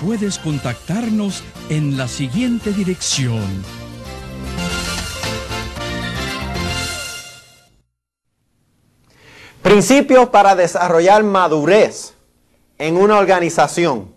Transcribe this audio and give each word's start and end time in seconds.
puedes 0.00 0.38
contactarnos 0.38 1.42
en 1.68 1.96
la 1.96 2.08
siguiente 2.08 2.72
dirección. 2.72 3.64
Principios 9.62 10.30
para 10.30 10.56
desarrollar 10.56 11.22
madurez 11.22 12.14
en 12.78 12.96
una 12.96 13.18
organización. 13.18 14.12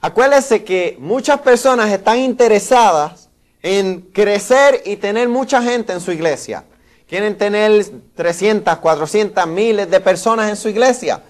Acuérdese 0.00 0.64
que 0.64 0.96
muchas 0.98 1.40
personas 1.40 1.90
están 1.92 2.18
interesadas 2.18 3.30
en 3.62 4.00
crecer 4.00 4.82
y 4.84 4.96
tener 4.96 5.28
mucha 5.28 5.62
gente 5.62 5.92
en 5.92 6.00
su 6.00 6.10
iglesia. 6.10 6.64
Quieren 7.08 7.38
tener 7.38 7.86
300, 8.16 8.78
400, 8.78 9.46
miles 9.46 9.88
de 9.88 10.00
personas 10.00 10.50
en 10.50 10.56
su 10.56 10.68
iglesia. 10.68 11.22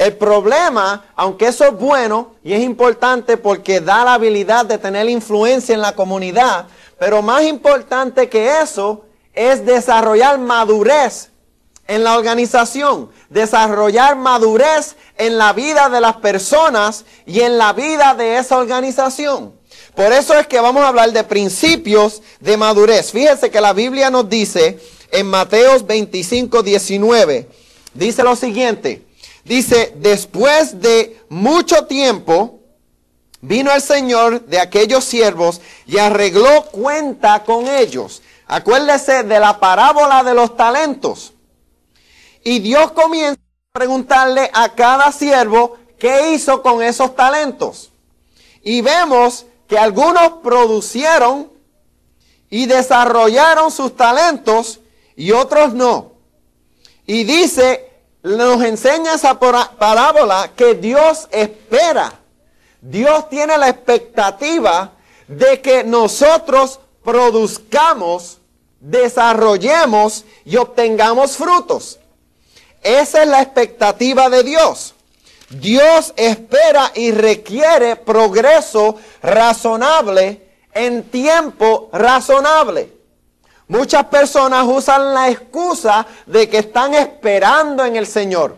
El 0.00 0.16
problema, 0.16 1.04
aunque 1.14 1.48
eso 1.48 1.66
es 1.66 1.74
bueno 1.74 2.30
y 2.42 2.54
es 2.54 2.62
importante 2.62 3.36
porque 3.36 3.82
da 3.82 4.02
la 4.02 4.14
habilidad 4.14 4.64
de 4.64 4.78
tener 4.78 5.06
influencia 5.10 5.74
en 5.74 5.82
la 5.82 5.94
comunidad, 5.94 6.68
pero 6.98 7.20
más 7.20 7.42
importante 7.42 8.30
que 8.30 8.62
eso 8.62 9.04
es 9.34 9.66
desarrollar 9.66 10.38
madurez 10.38 11.28
en 11.86 12.02
la 12.02 12.16
organización, 12.16 13.10
desarrollar 13.28 14.16
madurez 14.16 14.96
en 15.18 15.36
la 15.36 15.52
vida 15.52 15.90
de 15.90 16.00
las 16.00 16.16
personas 16.16 17.04
y 17.26 17.40
en 17.40 17.58
la 17.58 17.74
vida 17.74 18.14
de 18.14 18.38
esa 18.38 18.56
organización. 18.56 19.52
Por 19.94 20.14
eso 20.14 20.32
es 20.32 20.46
que 20.46 20.60
vamos 20.60 20.82
a 20.82 20.88
hablar 20.88 21.12
de 21.12 21.24
principios 21.24 22.22
de 22.40 22.56
madurez. 22.56 23.12
Fíjese 23.12 23.50
que 23.50 23.60
la 23.60 23.74
Biblia 23.74 24.08
nos 24.08 24.30
dice 24.30 24.80
en 25.10 25.26
Mateos 25.26 25.86
25, 25.86 26.62
19, 26.62 27.50
dice 27.92 28.22
lo 28.22 28.34
siguiente. 28.34 29.09
Dice, 29.44 29.94
después 29.96 30.80
de 30.80 31.20
mucho 31.28 31.86
tiempo, 31.86 32.60
vino 33.40 33.72
el 33.72 33.80
Señor 33.80 34.46
de 34.46 34.60
aquellos 34.60 35.04
siervos 35.04 35.60
y 35.86 35.98
arregló 35.98 36.66
cuenta 36.66 37.44
con 37.44 37.66
ellos. 37.66 38.22
Acuérdese 38.46 39.22
de 39.22 39.40
la 39.40 39.58
parábola 39.58 40.22
de 40.22 40.34
los 40.34 40.56
talentos. 40.56 41.32
Y 42.42 42.58
Dios 42.58 42.92
comienza 42.92 43.40
a 43.40 43.78
preguntarle 43.78 44.50
a 44.52 44.74
cada 44.74 45.12
siervo 45.12 45.78
qué 45.98 46.32
hizo 46.32 46.62
con 46.62 46.82
esos 46.82 47.14
talentos. 47.14 47.92
Y 48.62 48.80
vemos 48.80 49.46
que 49.68 49.78
algunos 49.78 50.32
producieron 50.42 51.50
y 52.50 52.66
desarrollaron 52.66 53.70
sus 53.70 53.96
talentos 53.96 54.80
y 55.16 55.30
otros 55.32 55.72
no. 55.72 56.12
Y 57.06 57.24
dice 57.24 57.89
nos 58.22 58.62
enseña 58.62 59.14
esa 59.14 59.38
parábola 59.38 60.50
que 60.54 60.74
Dios 60.74 61.28
espera. 61.30 62.12
Dios 62.80 63.28
tiene 63.28 63.56
la 63.58 63.68
expectativa 63.68 64.92
de 65.28 65.60
que 65.60 65.84
nosotros 65.84 66.80
produzcamos, 67.04 68.38
desarrollemos 68.80 70.24
y 70.44 70.56
obtengamos 70.56 71.36
frutos. 71.36 71.98
Esa 72.82 73.22
es 73.22 73.28
la 73.28 73.42
expectativa 73.42 74.30
de 74.30 74.42
Dios. 74.42 74.94
Dios 75.50 76.14
espera 76.16 76.92
y 76.94 77.10
requiere 77.10 77.96
progreso 77.96 78.96
razonable 79.22 80.48
en 80.72 81.02
tiempo 81.10 81.90
razonable. 81.92 82.99
Muchas 83.70 84.06
personas 84.06 84.66
usan 84.66 85.14
la 85.14 85.30
excusa 85.30 86.04
de 86.26 86.48
que 86.48 86.58
están 86.58 86.92
esperando 86.92 87.84
en 87.84 87.94
el 87.94 88.04
Señor. 88.04 88.56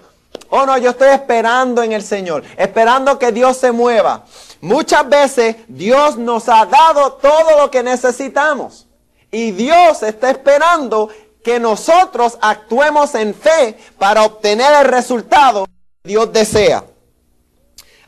Oh 0.48 0.64
no, 0.64 0.78
yo 0.78 0.88
estoy 0.88 1.08
esperando 1.08 1.82
en 1.82 1.92
el 1.92 2.02
Señor, 2.02 2.42
esperando 2.56 3.18
que 3.18 3.30
Dios 3.30 3.58
se 3.58 3.72
mueva. 3.72 4.24
Muchas 4.62 5.06
veces 5.06 5.56
Dios 5.68 6.16
nos 6.16 6.48
ha 6.48 6.64
dado 6.64 7.12
todo 7.12 7.58
lo 7.58 7.70
que 7.70 7.82
necesitamos. 7.82 8.86
Y 9.30 9.50
Dios 9.50 10.02
está 10.02 10.30
esperando 10.30 11.10
que 11.44 11.60
nosotros 11.60 12.38
actuemos 12.40 13.14
en 13.14 13.34
fe 13.34 13.76
para 13.98 14.22
obtener 14.22 14.72
el 14.80 14.86
resultado 14.86 15.66
que 15.66 16.08
Dios 16.08 16.32
desea. 16.32 16.84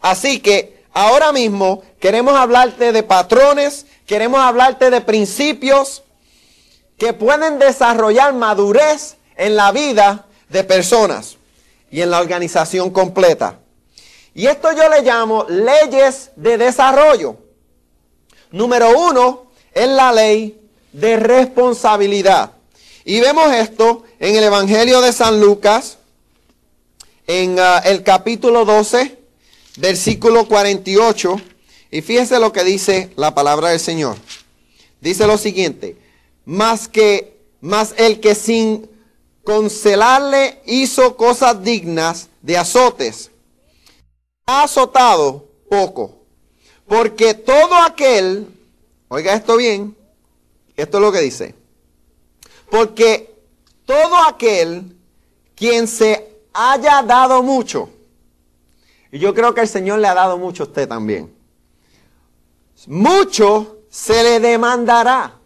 Así 0.01 0.41
que 0.41 0.83
ahora 0.95 1.33
mismo 1.33 1.83
queremos 2.01 2.35
hablarte 2.35 2.93
de 2.93 3.03
patrones, 3.03 3.85
queremos 4.07 4.41
hablarte 4.41 4.89
de 4.89 5.03
principios 5.03 6.04
que 6.99 7.13
pueden 7.13 7.59
desarrollar 7.59 8.35
madurez 8.35 9.17
en 9.37 9.57
la 9.57 9.73
vida 9.73 10.27
de 10.49 10.65
personas 10.65 11.37
y 11.91 12.01
en 12.01 12.11
la 12.11 12.21
organización 12.21 12.91
completa. 12.91 13.59
Y 14.35 14.47
esto 14.47 14.73
yo 14.73 14.89
le 14.89 15.03
llamo 15.03 15.47
leyes 15.49 16.31
de 16.37 16.59
desarrollo. 16.59 17.37
Número 18.51 18.99
uno 18.99 19.47
es 19.73 19.89
la 19.89 20.13
ley 20.13 20.61
de 20.93 21.17
responsabilidad. 21.17 22.53
Y 23.05 23.21
vemos 23.21 23.53
esto 23.53 24.05
en 24.19 24.37
el 24.37 24.45
Evangelio 24.45 25.01
de 25.01 25.13
San 25.13 25.41
Lucas, 25.41 25.99
en 27.27 27.59
ah, 27.59 27.83
el 27.85 28.03
capítulo 28.03 28.65
12, 28.65 29.19
versículo 29.77 30.49
48. 30.49 31.41
Y 31.91 32.03
fíjese 32.03 32.41
lo 32.41 32.53
que 32.53 32.65
dice 32.65 33.11
la 33.17 33.35
palabra 33.35 33.69
del 33.69 33.81
Señor. 33.81 34.17
Dice 35.01 35.27
lo 35.27 35.37
siguiente, 35.37 35.97
más 36.45 36.89
que 36.89 37.35
más 37.65 37.95
el 37.97 38.21
que 38.21 38.35
sin 38.35 38.91
concelarle 39.43 40.61
hizo 40.67 41.17
cosas 41.17 41.63
dignas 41.63 42.29
de 42.43 42.59
azotes, 42.59 43.31
ha 44.47 44.65
azotado 44.65 45.49
poco. 45.71 46.19
Porque 46.87 47.33
todo 47.33 47.75
aquel, 47.75 48.47
oiga 49.09 49.33
esto 49.33 49.57
bien, 49.57 49.97
esto 50.77 50.99
es 50.99 51.03
lo 51.03 51.11
que 51.11 51.21
dice, 51.21 51.55
porque 52.71 53.35
todo 53.87 54.17
aquel 54.29 54.95
quien 55.55 55.89
se 55.89 56.43
haya 56.53 57.03
dado 57.03 57.43
mucho, 57.43 57.89
y 59.11 59.19
yo 59.19 59.33
creo 59.33 59.55
que 59.55 59.63
el 59.63 59.69
Señor 59.69 60.01
le 60.01 60.09
ha 60.09 60.15
dado 60.15 60.37
mucho 60.37 60.65
a 60.65 60.67
usted 60.67 60.87
también, 60.87 61.35
mucho 62.87 63.79
se 63.89 64.23
le 64.23 64.41
demandará 64.41 65.39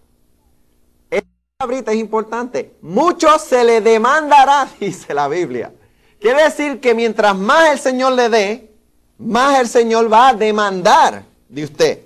es 1.60 1.94
importante. 1.96 2.76
Mucho 2.82 3.36
se 3.36 3.64
le 3.64 3.80
demandará, 3.80 4.68
dice 4.80 5.12
la 5.12 5.26
Biblia. 5.26 5.72
Quiere 6.20 6.44
decir 6.44 6.78
que 6.78 6.94
mientras 6.94 7.36
más 7.36 7.70
el 7.70 7.80
Señor 7.80 8.12
le 8.12 8.28
dé, 8.28 8.70
más 9.18 9.58
el 9.58 9.66
Señor 9.66 10.12
va 10.12 10.28
a 10.28 10.34
demandar 10.34 11.24
de 11.48 11.64
usted. 11.64 12.02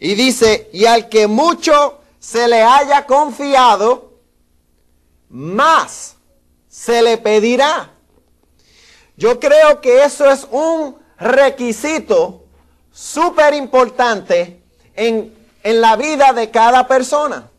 Y 0.00 0.14
dice, 0.14 0.70
y 0.72 0.86
al 0.86 1.10
que 1.10 1.26
mucho 1.26 2.00
se 2.18 2.48
le 2.48 2.62
haya 2.62 3.04
confiado, 3.04 4.14
más 5.28 6.16
se 6.70 7.02
le 7.02 7.18
pedirá. 7.18 7.90
Yo 9.18 9.38
creo 9.38 9.82
que 9.82 10.04
eso 10.04 10.24
es 10.30 10.48
un 10.50 10.96
requisito 11.18 12.46
súper 12.90 13.52
importante 13.52 14.62
en, 14.94 15.34
en 15.62 15.80
la 15.82 15.96
vida 15.96 16.32
de 16.32 16.50
cada 16.50 16.88
persona. 16.88 17.50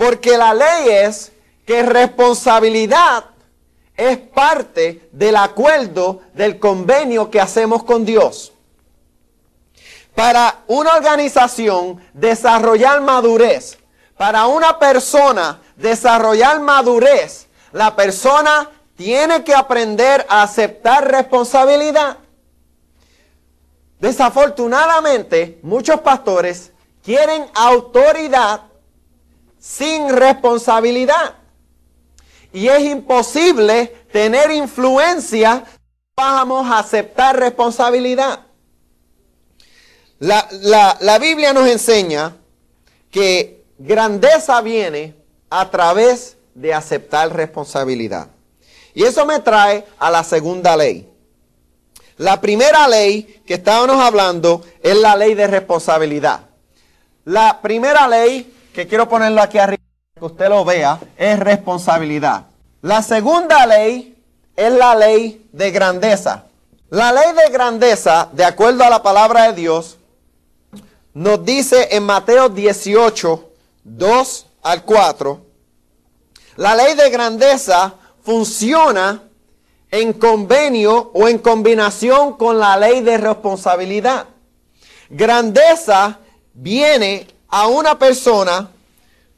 Porque 0.00 0.38
la 0.38 0.54
ley 0.54 0.88
es 0.88 1.30
que 1.66 1.82
responsabilidad 1.82 3.22
es 3.94 4.16
parte 4.16 5.10
del 5.12 5.36
acuerdo, 5.36 6.22
del 6.32 6.58
convenio 6.58 7.30
que 7.30 7.38
hacemos 7.38 7.84
con 7.84 8.06
Dios. 8.06 8.50
Para 10.14 10.60
una 10.68 10.94
organización 10.94 12.02
desarrollar 12.14 13.02
madurez, 13.02 13.76
para 14.16 14.46
una 14.46 14.78
persona 14.78 15.60
desarrollar 15.76 16.60
madurez, 16.60 17.48
la 17.72 17.94
persona 17.94 18.70
tiene 18.96 19.44
que 19.44 19.54
aprender 19.54 20.24
a 20.30 20.44
aceptar 20.44 21.10
responsabilidad. 21.10 22.16
Desafortunadamente, 23.98 25.58
muchos 25.62 26.00
pastores 26.00 26.72
quieren 27.04 27.44
autoridad 27.54 28.69
sin 29.60 30.08
responsabilidad. 30.08 31.36
Y 32.52 32.66
es 32.66 32.80
imposible 32.80 33.86
tener 34.10 34.50
influencia 34.50 35.64
vamos 36.16 36.68
a 36.70 36.80
aceptar 36.80 37.38
responsabilidad. 37.38 38.40
La, 40.18 40.98
la 41.00 41.18
Biblia 41.18 41.52
nos 41.52 41.68
enseña 41.68 42.36
que 43.10 43.64
grandeza 43.78 44.60
viene 44.60 45.14
a 45.48 45.70
través 45.70 46.36
de 46.54 46.74
aceptar 46.74 47.34
responsabilidad. 47.34 48.28
Y 48.94 49.04
eso 49.04 49.24
me 49.24 49.38
trae 49.40 49.86
a 49.98 50.10
la 50.10 50.24
segunda 50.24 50.76
ley. 50.76 51.08
La 52.18 52.40
primera 52.40 52.86
ley 52.86 53.42
que 53.46 53.54
estábamos 53.54 53.96
hablando 53.96 54.62
es 54.82 54.96
la 54.96 55.16
ley 55.16 55.34
de 55.34 55.46
responsabilidad. 55.46 56.40
La 57.24 57.62
primera 57.62 58.06
ley, 58.08 58.52
que 58.72 58.86
quiero 58.86 59.08
ponerlo 59.08 59.42
aquí 59.42 59.58
arriba, 59.58 59.82
que 60.18 60.24
usted 60.24 60.48
lo 60.48 60.64
vea, 60.64 60.98
es 61.16 61.38
responsabilidad. 61.38 62.46
La 62.82 63.02
segunda 63.02 63.66
ley 63.66 64.16
es 64.56 64.72
la 64.72 64.94
ley 64.94 65.48
de 65.52 65.70
grandeza. 65.70 66.44
La 66.90 67.12
ley 67.12 67.32
de 67.32 67.52
grandeza, 67.52 68.28
de 68.32 68.44
acuerdo 68.44 68.84
a 68.84 68.90
la 68.90 69.02
palabra 69.02 69.44
de 69.44 69.52
Dios, 69.54 69.98
nos 71.14 71.44
dice 71.44 71.88
en 71.92 72.04
Mateo 72.04 72.48
18, 72.48 73.50
2 73.84 74.46
al 74.62 74.84
4, 74.84 75.40
la 76.56 76.74
ley 76.74 76.94
de 76.94 77.10
grandeza 77.10 77.94
funciona 78.22 79.22
en 79.90 80.12
convenio 80.12 81.10
o 81.14 81.28
en 81.28 81.38
combinación 81.38 82.36
con 82.36 82.58
la 82.58 82.76
ley 82.76 83.00
de 83.00 83.18
responsabilidad. 83.18 84.26
Grandeza 85.08 86.18
viene 86.54 87.26
a 87.50 87.66
una 87.66 87.98
persona 87.98 88.70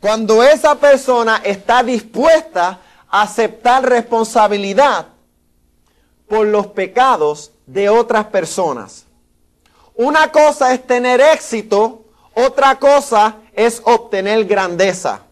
cuando 0.00 0.42
esa 0.42 0.74
persona 0.74 1.40
está 1.44 1.82
dispuesta 1.82 2.80
a 3.08 3.22
aceptar 3.22 3.88
responsabilidad 3.88 5.06
por 6.28 6.46
los 6.46 6.66
pecados 6.68 7.52
de 7.66 7.88
otras 7.88 8.26
personas. 8.26 9.06
Una 9.94 10.32
cosa 10.32 10.72
es 10.74 10.86
tener 10.86 11.20
éxito, 11.20 12.04
otra 12.34 12.78
cosa 12.78 13.36
es 13.52 13.80
obtener 13.84 14.44
grandeza. 14.44 15.22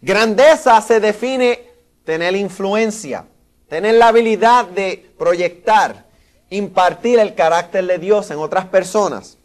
Grandeza 0.00 0.80
se 0.80 1.00
define 1.00 1.68
tener 2.04 2.36
influencia, 2.36 3.24
tener 3.68 3.94
la 3.94 4.08
habilidad 4.08 4.66
de 4.66 5.10
proyectar, 5.18 6.04
impartir 6.50 7.18
el 7.18 7.34
carácter 7.34 7.86
de 7.86 7.98
Dios 7.98 8.30
en 8.30 8.38
otras 8.38 8.66
personas. 8.66 9.38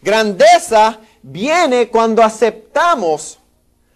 Grandeza 0.00 1.00
viene 1.22 1.88
cuando 1.88 2.22
aceptamos 2.22 3.38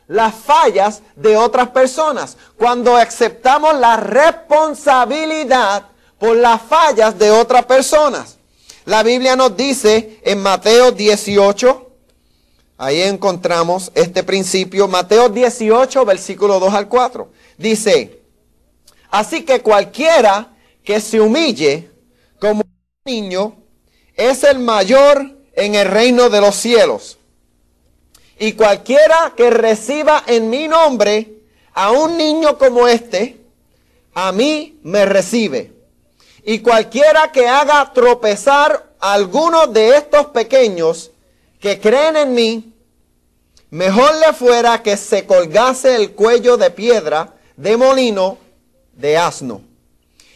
las 0.09 0.35
fallas 0.35 1.03
de 1.17 1.37
otras 1.37 1.71
personas, 1.71 2.37
cuando 2.57 2.97
aceptamos 2.97 3.79
la 3.79 3.97
responsabilidad 3.97 5.87
por 6.19 6.37
las 6.37 6.61
fallas 6.63 7.19
de 7.19 7.31
otras 7.31 7.65
personas. 7.65 8.39
La 8.85 9.03
Biblia 9.03 9.37
nos 9.37 9.57
dice 9.57 10.21
en 10.25 10.43
Mateo 10.43 10.93
18, 10.93 11.93
Ahí 12.83 13.01
encontramos 13.01 13.93
este 13.95 14.25
principio, 14.25 14.89
Mateo 14.89 15.29
18, 15.29 16.05
versículo 16.05 16.59
2 16.59 16.75
al 16.75 16.89
4. 16.89 17.31
Dice, 17.57 18.23
así 19.09 19.45
que 19.45 19.61
cualquiera 19.61 20.57
que 20.83 21.01
se 21.01 21.21
humille 21.21 21.93
como 22.41 22.63
un 22.63 23.13
niño 23.13 23.57
es 24.17 24.43
el 24.43 24.59
mayor 24.59 25.42
en 25.55 25.75
el 25.75 25.89
reino 25.89 26.31
de 26.31 26.41
los 26.41 26.55
cielos. 26.55 27.19
Y 28.39 28.53
cualquiera 28.53 29.35
que 29.37 29.51
reciba 29.51 30.25
en 30.27 30.51
mi 30.51 30.69
nombre 30.69 31.33
a 31.75 31.91
un 31.93 32.17
niño 32.17 32.59
como 32.59 32.89
este, 32.89 33.41
a 34.15 34.33
mí 34.33 34.79
me 34.83 35.05
recibe. 35.05 35.73
Y 36.45 36.59
cualquiera 36.59 37.31
que 37.31 37.47
haga 37.47 37.93
tropezar 37.93 38.95
a 38.99 39.13
alguno 39.13 39.67
de 39.69 39.97
estos 39.97 40.27
pequeños 40.27 41.13
que 41.61 41.79
creen 41.81 42.17
en 42.17 42.35
mí, 42.35 42.73
Mejor 43.73 44.15
le 44.17 44.35
fuera 44.35 44.83
que 44.83 44.99
se 44.99 45.25
colgase 45.25 45.97
el 45.97 46.13
cuello 46.13 46.59
de 46.59 46.71
piedra 46.71 47.37
de 47.57 47.79
molino 47.79 48.37
de 48.93 49.17
asno 49.17 49.63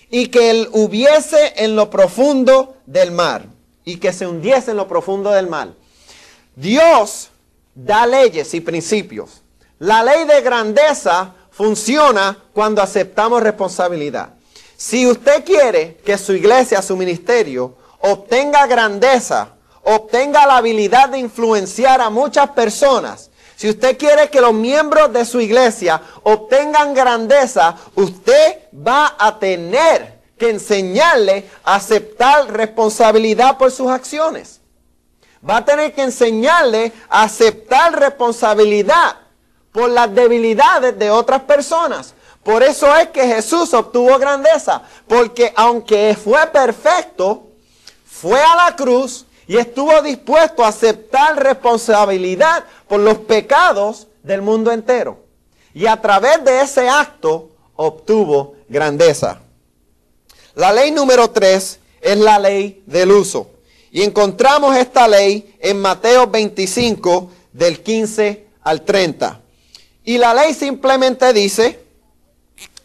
y 0.09 0.29
que 0.29 0.49
él 0.49 0.71
hubiese 0.73 1.53
en 1.57 1.77
lo 1.77 1.91
profundo 1.91 2.79
del 2.87 3.11
mar 3.11 3.45
y 3.87 3.97
que 3.97 4.13
se 4.13 4.27
hundiese 4.27 4.73
en 4.73 4.77
lo 4.77 4.87
profundo 4.87 5.31
del 5.31 5.47
mar. 5.47 5.69
Dios 6.57 7.31
da 7.75 8.05
leyes 8.07 8.53
y 8.53 8.61
principios. 8.61 9.43
La 9.79 10.03
ley 10.03 10.27
de 10.27 10.43
grandeza 10.43 11.35
funciona 11.51 12.37
cuando 12.53 12.83
aceptamos 12.83 13.43
responsabilidad. 13.43 14.35
Si 14.77 15.07
usted 15.07 15.45
quiere 15.45 15.97
que 16.05 16.19
su 16.19 16.35
iglesia, 16.35 16.83
su 16.83 16.97
ministerio, 16.97 17.77
obtenga 18.01 18.67
grandeza, 18.67 19.51
obtenga 19.85 20.47
la 20.47 20.59
habilidad 20.59 21.11
de 21.11 21.19
influenciar 21.19 22.01
a 22.01 22.11
muchas 22.11 22.51
personas, 22.51 23.31
si 23.55 23.71
usted 23.71 23.97
quiere 23.97 24.29
que 24.29 24.41
los 24.41 24.53
miembros 24.53 25.13
de 25.13 25.25
su 25.25 25.41
iglesia 25.41 26.03
obtengan 26.25 26.93
grandeza, 26.93 27.77
usted 27.95 28.59
va 28.75 29.15
a 29.19 29.39
tener 29.39 30.16
que 30.39 30.51
enseñarle 30.51 31.49
a 31.65 31.77
aceptar 31.77 32.53
responsabilidad 32.53 33.57
por 33.59 33.71
sus 33.71 33.91
acciones. 33.91 34.61
Va 35.49 35.59
a 35.59 35.65
tener 35.65 35.95
que 35.95 36.03
enseñarle 36.03 36.93
a 37.09 37.23
aceptar 37.23 37.99
responsabilidad 37.99 39.17
por 39.73 39.91
las 39.91 40.15
debilidades 40.15 40.99
de 40.99 41.11
otras 41.11 41.43
personas. 41.43 42.15
Por 42.43 42.63
eso 42.63 42.95
es 42.97 43.09
que 43.09 43.27
Jesús 43.27 43.75
obtuvo 43.75 44.19
grandeza, 44.19 44.83
porque 45.07 45.53
aunque 45.57 46.17
fue 46.17 46.47
perfecto, 46.47 47.49
fue 48.05 48.41
a 48.41 48.57
la 48.57 48.77
cruz, 48.77 49.27
y 49.47 49.57
estuvo 49.57 50.03
dispuesto 50.03 50.65
a 50.65 50.69
aceptar 50.69 51.43
responsabilidad 51.43 52.65
por 52.89 53.01
los 53.01 53.19
pecados 53.19 54.09
del 54.23 54.43
mundo 54.43 54.73
entero. 54.73 55.21
Y 55.73 55.87
a 55.87 56.01
través 56.01 56.43
de 56.45 56.63
ese 56.63 56.89
acto 56.89 57.51
obtuvo 57.77 58.55
grandeza. 58.69 59.41
La 60.57 60.73
ley 60.73 60.91
número 60.91 61.29
3 61.29 61.81
es 62.01 62.19
la 62.19 62.39
ley 62.39 62.83
del 62.87 63.13
uso. 63.13 63.51
Y 63.91 64.03
encontramos 64.03 64.75
esta 64.75 65.07
ley 65.07 65.55
en 65.61 65.79
Mateo 65.83 66.27
25 66.29 67.31
del 67.53 67.83
15 67.83 68.47
al 68.63 68.81
30. 68.81 69.39
Y 70.05 70.17
la 70.17 70.33
ley 70.33 70.55
simplemente 70.55 71.31
dice, 71.35 71.85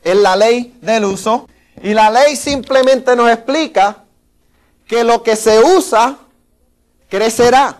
es 0.03 0.15
la 0.17 0.35
ley 0.35 0.77
del 0.81 1.05
uso, 1.05 1.47
y 1.81 1.93
la 1.93 2.09
ley 2.09 2.35
simplemente 2.35 3.15
nos 3.15 3.31
explica 3.31 4.03
que 4.85 5.05
lo 5.05 5.23
que 5.23 5.37
se 5.37 5.57
usa 5.59 6.17
crecerá. 7.07 7.79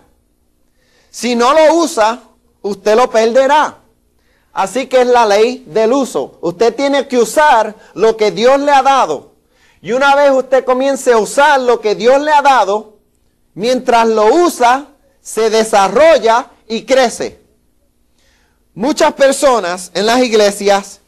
Si 1.10 1.36
no 1.36 1.52
lo 1.52 1.74
usa, 1.76 2.22
usted 2.62 2.96
lo 2.96 3.10
perderá. 3.10 3.80
Así 4.54 4.88
que 4.88 5.02
es 5.02 5.08
la 5.08 5.26
ley 5.26 5.66
del 5.68 5.92
uso. 5.92 6.38
Usted 6.40 6.74
tiene 6.76 7.10
que 7.10 7.18
usar 7.18 7.76
lo 7.94 8.16
que 8.16 8.32
Dios 8.32 8.58
le 8.62 8.72
ha 8.72 8.82
dado. 8.82 9.31
Y 9.82 9.92
una 9.94 10.16
vez 10.16 10.32
usted 10.32 10.64
comience 10.64 11.12
a 11.12 11.18
usar 11.18 11.60
lo 11.60 11.82
que 11.82 11.96
Dios 11.96 12.22
le 12.22 12.32
ha 12.32 12.42
dado, 12.42 13.00
mientras 13.56 14.08
lo 14.08 14.28
usa, 14.28 14.88
se 15.22 15.50
desarrolla 15.50 16.48
y 16.68 16.84
crece. 16.84 17.42
Muchas 18.74 19.14
personas 19.14 19.92
en 19.94 20.06
las 20.06 20.20
iglesias 20.24 21.02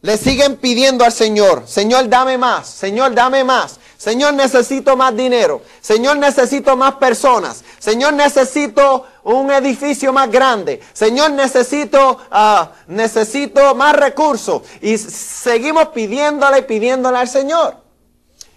le 0.00 0.16
siguen 0.16 0.56
pidiendo 0.56 1.04
al 1.04 1.12
Señor, 1.12 1.64
Señor, 1.66 2.08
dame 2.08 2.38
más, 2.38 2.68
Señor, 2.68 3.14
dame 3.14 3.44
más. 3.44 3.78
Señor, 4.02 4.34
necesito 4.34 4.96
más 4.96 5.14
dinero. 5.14 5.62
Señor, 5.80 6.16
necesito 6.16 6.76
más 6.76 6.94
personas. 6.94 7.62
Señor, 7.78 8.14
necesito 8.14 9.06
un 9.22 9.48
edificio 9.52 10.12
más 10.12 10.28
grande. 10.28 10.80
Señor, 10.92 11.30
necesito, 11.30 12.18
ah, 12.32 12.72
necesito 12.88 13.76
más 13.76 13.94
recursos. 13.94 14.62
Y 14.80 14.98
seguimos 14.98 15.90
pidiéndole 15.90 16.58
y 16.58 16.62
pidiéndole 16.62 17.16
al 17.16 17.28
Señor. 17.28 17.81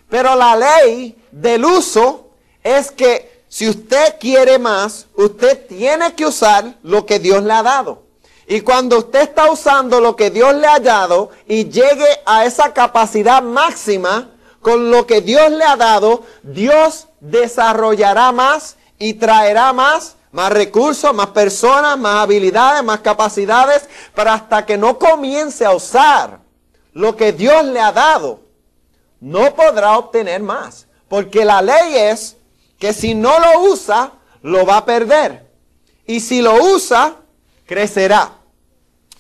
Pero 0.10 0.36
la 0.36 0.56
ley 0.56 1.18
del 1.32 1.66
uso 1.66 2.30
es 2.64 2.92
que 2.92 3.44
si 3.48 3.70
usted 3.70 4.16
quiere 4.20 4.60
más, 4.60 5.08
usted 5.16 5.66
tiene 5.68 6.14
que 6.14 6.26
usar 6.26 6.76
lo 6.84 7.06
que 7.06 7.20
Dios 7.20 7.44
le 7.44 7.54
ha 7.54 7.64
dado. 7.64 8.04
Y 8.48 8.62
cuando 8.62 9.00
usted 9.00 9.22
está 9.22 9.52
usando 9.52 10.00
lo 10.00 10.16
que 10.16 10.30
Dios 10.30 10.54
le 10.56 10.68
ha 10.68 10.80
dado 10.80 11.32
y 11.48 11.70
llegue 11.70 12.08
a 12.26 12.46
esa 12.46 12.74
capacidad 12.74 13.42
máxima, 13.42 14.32
con 14.62 14.92
lo 14.92 15.08
que 15.08 15.22
Dios 15.22 15.52
le 15.52 15.64
ha 15.64 15.76
dado, 15.76 16.24
Dios 16.44 17.08
desarrollará 17.20 18.32
más 18.32 18.78
y 19.00 19.16
traerá 19.16 19.74
más, 19.74 20.16
más 20.32 20.52
recursos, 20.52 21.14
más 21.14 21.28
personas, 21.28 21.98
más 21.98 22.24
habilidades, 22.24 22.84
más 22.84 23.00
capacidades, 23.00 23.88
para 24.14 24.34
hasta 24.34 24.66
que 24.66 24.78
no 24.78 25.00
comience 25.00 25.66
a 25.66 25.72
usar 25.72 26.40
lo 26.94 27.16
que 27.16 27.32
Dios 27.32 27.64
le 27.66 27.80
ha 27.80 27.92
dado, 27.92 28.42
no 29.20 29.56
podrá 29.56 29.98
obtener 29.98 30.42
más. 30.42 30.88
Porque 31.08 31.46
la 31.46 31.62
ley 31.62 31.96
es 31.96 32.38
que 32.80 32.94
si 32.94 33.14
no 33.14 33.40
lo 33.40 33.72
usa, 33.72 34.14
lo 34.42 34.66
va 34.66 34.78
a 34.78 34.86
perder. 34.86 35.46
Y 36.06 36.20
si 36.20 36.42
lo 36.42 36.56
usa, 36.76 37.16
crecerá. 37.66 38.34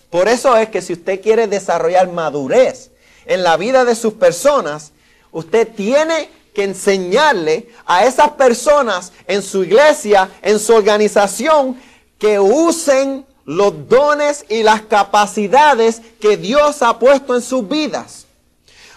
Por 0.09 0.27
eso 0.27 0.55
es 0.55 0.69
que 0.69 0.81
si 0.81 0.93
usted 0.93 1.21
quiere 1.21 1.47
desarrollar 1.47 2.11
madurez 2.11 2.91
en 3.25 3.43
la 3.43 3.57
vida 3.57 3.85
de 3.85 3.95
sus 3.95 4.13
personas, 4.13 4.91
usted 5.31 5.67
tiene 5.67 6.29
que 6.53 6.63
enseñarle 6.63 7.69
a 7.85 8.05
esas 8.05 8.31
personas 8.31 9.11
en 9.27 9.41
su 9.41 9.63
iglesia, 9.63 10.29
en 10.41 10.59
su 10.59 10.73
organización, 10.73 11.79
que 12.17 12.39
usen 12.39 13.25
los 13.43 13.87
dones 13.89 14.45
y 14.49 14.63
las 14.63 14.81
capacidades 14.83 16.01
que 16.19 16.37
Dios 16.37 16.81
ha 16.81 16.97
puesto 16.97 17.35
en 17.35 17.41
sus 17.41 17.67
vidas. 17.67 18.24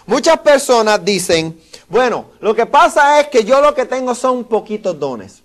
Muchas 0.09 0.39
personas 0.39 1.05
dicen, 1.05 1.61
bueno, 1.87 2.31
lo 2.39 2.55
que 2.55 2.65
pasa 2.65 3.19
es 3.19 3.27
que 3.27 3.43
yo 3.43 3.61
lo 3.61 3.75
que 3.75 3.85
tengo 3.85 4.15
son 4.15 4.43
poquitos 4.43 4.99
dones. 4.99 5.43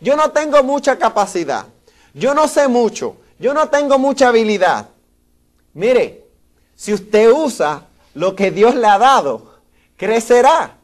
Yo 0.00 0.14
no 0.14 0.30
tengo 0.30 0.62
mucha 0.62 0.96
capacidad. 0.96 1.66
Yo 2.12 2.32
no 2.32 2.46
sé 2.46 2.68
mucho. 2.68 3.16
Yo 3.40 3.52
no 3.52 3.68
tengo 3.70 3.98
mucha 3.98 4.28
habilidad. 4.28 4.88
Mire, 5.72 6.28
si 6.76 6.92
usted 6.92 7.28
usa 7.28 7.88
lo 8.14 8.36
que 8.36 8.52
Dios 8.52 8.76
le 8.76 8.86
ha 8.86 8.98
dado, 8.98 9.56
crecerá. 9.96 10.76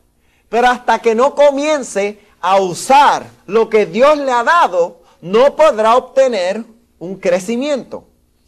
Pero 0.49 0.67
hasta 0.67 0.99
que 0.99 1.15
no 1.15 1.37
comience 1.37 2.19
a 2.41 2.61
usar 2.61 3.31
lo 3.47 3.71
que 3.71 3.87
Dios 3.87 4.19
le 4.19 4.33
ha 4.33 4.43
dado, 4.43 5.03
no 5.21 5.55
podrá 5.55 5.95
obtener 5.95 6.65
un 6.99 7.15
crecimiento. 7.15 8.03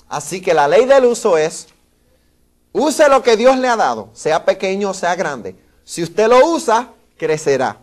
Así 0.08 0.42
que 0.42 0.52
la 0.52 0.66
ley 0.66 0.86
del 0.86 1.04
uso 1.04 1.38
es, 1.38 1.68
use 2.73 3.09
lo 3.09 3.23
que 3.23 3.37
Dios 3.37 3.59
le 3.59 3.69
ha 3.69 3.76
dado, 3.76 4.11
sea 4.12 4.45
pequeño 4.45 4.91
o 4.91 4.95
sea 4.95 5.14
grande. 5.14 5.57
Si 5.85 6.02
usted 6.02 6.29
lo 6.29 6.47
usa, 6.47 6.91
crecerá. 7.17 7.79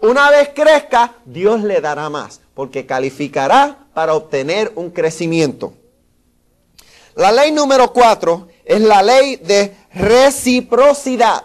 Una 0.00 0.30
vez 0.30 0.50
crezca, 0.54 1.14
Dios 1.24 1.62
le 1.62 1.80
dará 1.80 2.08
más, 2.08 2.40
porque 2.54 2.86
calificará 2.86 3.86
para 3.92 4.14
obtener 4.14 4.72
un 4.76 4.90
crecimiento. 4.90 5.74
La 7.16 7.32
ley 7.32 7.52
número 7.52 7.92
cuatro 7.92 8.48
es 8.64 8.80
la 8.80 9.02
ley 9.02 9.36
de 9.36 9.76
reciprocidad. 9.92 11.44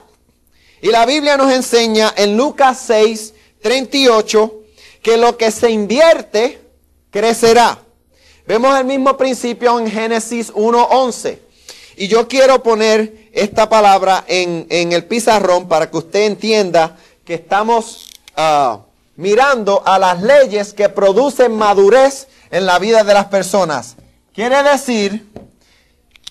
Y 0.82 0.90
la 0.90 1.06
Biblia 1.06 1.36
nos 1.36 1.52
enseña 1.52 2.14
en 2.16 2.38
Lucas 2.38 2.82
6, 2.86 3.34
38, 3.62 4.54
que 5.02 5.18
lo 5.18 5.36
que 5.36 5.52
se 5.52 5.72
invierte 5.72 6.62
crecerá. 7.10 7.80
Vemos 8.48 8.78
el 8.78 8.86
mismo 8.86 9.18
principio 9.18 9.80
en 9.80 9.90
Génesis 9.90 10.52
1, 10.54 10.84
11. 10.84 11.42
Y 11.98 12.08
yo 12.08 12.28
quiero 12.28 12.62
poner 12.62 13.30
esta 13.32 13.70
palabra 13.70 14.26
en, 14.28 14.68
el 14.70 15.06
pizarrón 15.06 15.68
para 15.68 15.90
que 15.90 15.98
usted 15.98 16.24
entienda 16.24 16.98
que 17.24 17.36
estamos 17.36 18.10
ah, 18.36 18.82
mirando 19.16 19.82
a 19.86 19.98
las 19.98 20.22
leyes 20.22 20.74
que 20.74 20.90
producen 20.90 21.56
madurez 21.56 22.28
en 22.52 22.66
la 22.66 22.80
vida 22.80 23.04
de 23.04 23.14
las 23.14 23.26
personas. 23.26 23.96
Quiere 24.34 24.62
decir 24.64 25.26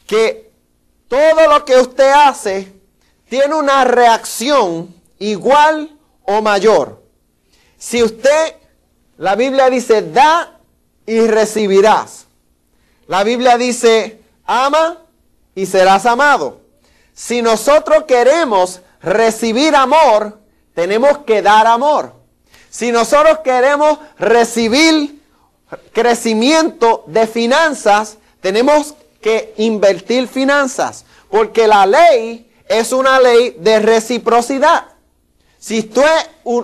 que 0.06 0.50
todo 1.08 1.48
lo 1.48 1.64
que 1.64 1.76
usted 1.76 2.10
hace 2.10 2.72
tiene 3.28 3.54
una 3.54 3.84
reacción 3.84 4.94
igual 5.18 5.96
o 6.24 6.42
mayor. 6.42 7.02
Si 7.78 8.02
usted, 8.02 8.56
la 9.16 9.34
Biblia 9.34 9.70
dice, 9.70 10.02
da 10.02 10.58
y 11.06 11.20
recibirás. 11.26 12.26
La 13.06 13.24
Biblia 13.24 13.56
dice, 13.58 14.20
ama 14.44 15.03
y 15.54 15.66
serás 15.66 16.06
amado. 16.06 16.60
Si 17.12 17.42
nosotros 17.42 18.04
queremos 18.04 18.80
recibir 19.00 19.74
amor, 19.76 20.40
tenemos 20.74 21.18
que 21.18 21.42
dar 21.42 21.66
amor. 21.66 22.12
Si 22.70 22.90
nosotros 22.90 23.38
queremos 23.44 23.98
recibir 24.18 25.22
crecimiento 25.92 27.04
de 27.06 27.26
finanzas, 27.26 28.18
tenemos 28.40 28.94
que 29.20 29.54
invertir 29.58 30.28
finanzas, 30.28 31.04
porque 31.30 31.66
la 31.66 31.86
ley 31.86 32.50
es 32.68 32.92
una 32.92 33.20
ley 33.20 33.56
de 33.58 33.78
reciprocidad. 33.78 34.86
Si 35.58 35.78
usted, 35.78 36.04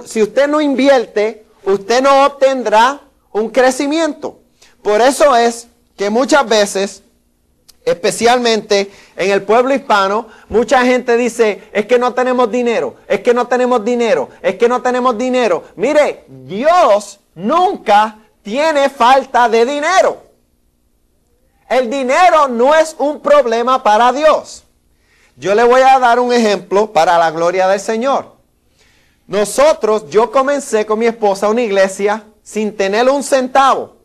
si 0.04 0.22
usted 0.22 0.48
no 0.48 0.60
invierte, 0.60 1.46
usted 1.64 2.02
no 2.02 2.26
obtendrá 2.26 3.00
un 3.32 3.48
crecimiento. 3.50 4.40
Por 4.82 5.00
eso 5.00 5.36
es 5.36 5.68
que 5.96 6.10
muchas 6.10 6.46
veces, 6.48 7.02
especialmente 7.84 8.90
en 9.16 9.30
el 9.30 9.42
pueblo 9.42 9.74
hispano, 9.74 10.28
mucha 10.48 10.84
gente 10.84 11.16
dice, 11.16 11.68
es 11.72 11.86
que 11.86 11.98
no 11.98 12.14
tenemos 12.14 12.50
dinero, 12.50 12.96
es 13.08 13.20
que 13.20 13.34
no 13.34 13.46
tenemos 13.46 13.84
dinero, 13.84 14.28
es 14.42 14.56
que 14.56 14.68
no 14.68 14.82
tenemos 14.82 15.16
dinero. 15.16 15.64
Mire, 15.76 16.24
Dios 16.28 17.20
nunca 17.34 18.18
tiene 18.42 18.88
falta 18.90 19.48
de 19.48 19.64
dinero. 19.64 20.22
El 21.68 21.88
dinero 21.88 22.48
no 22.48 22.74
es 22.74 22.96
un 22.98 23.20
problema 23.20 23.82
para 23.82 24.12
Dios. 24.12 24.64
Yo 25.36 25.54
le 25.54 25.64
voy 25.64 25.80
a 25.80 25.98
dar 25.98 26.18
un 26.18 26.32
ejemplo 26.32 26.92
para 26.92 27.16
la 27.16 27.30
gloria 27.30 27.68
del 27.68 27.80
Señor. 27.80 28.36
Nosotros, 29.26 30.10
yo 30.10 30.30
comencé 30.32 30.84
con 30.84 30.98
mi 30.98 31.06
esposa 31.06 31.48
una 31.48 31.62
iglesia 31.62 32.24
sin 32.42 32.76
tener 32.76 33.08
un 33.08 33.22
centavo. 33.22 33.96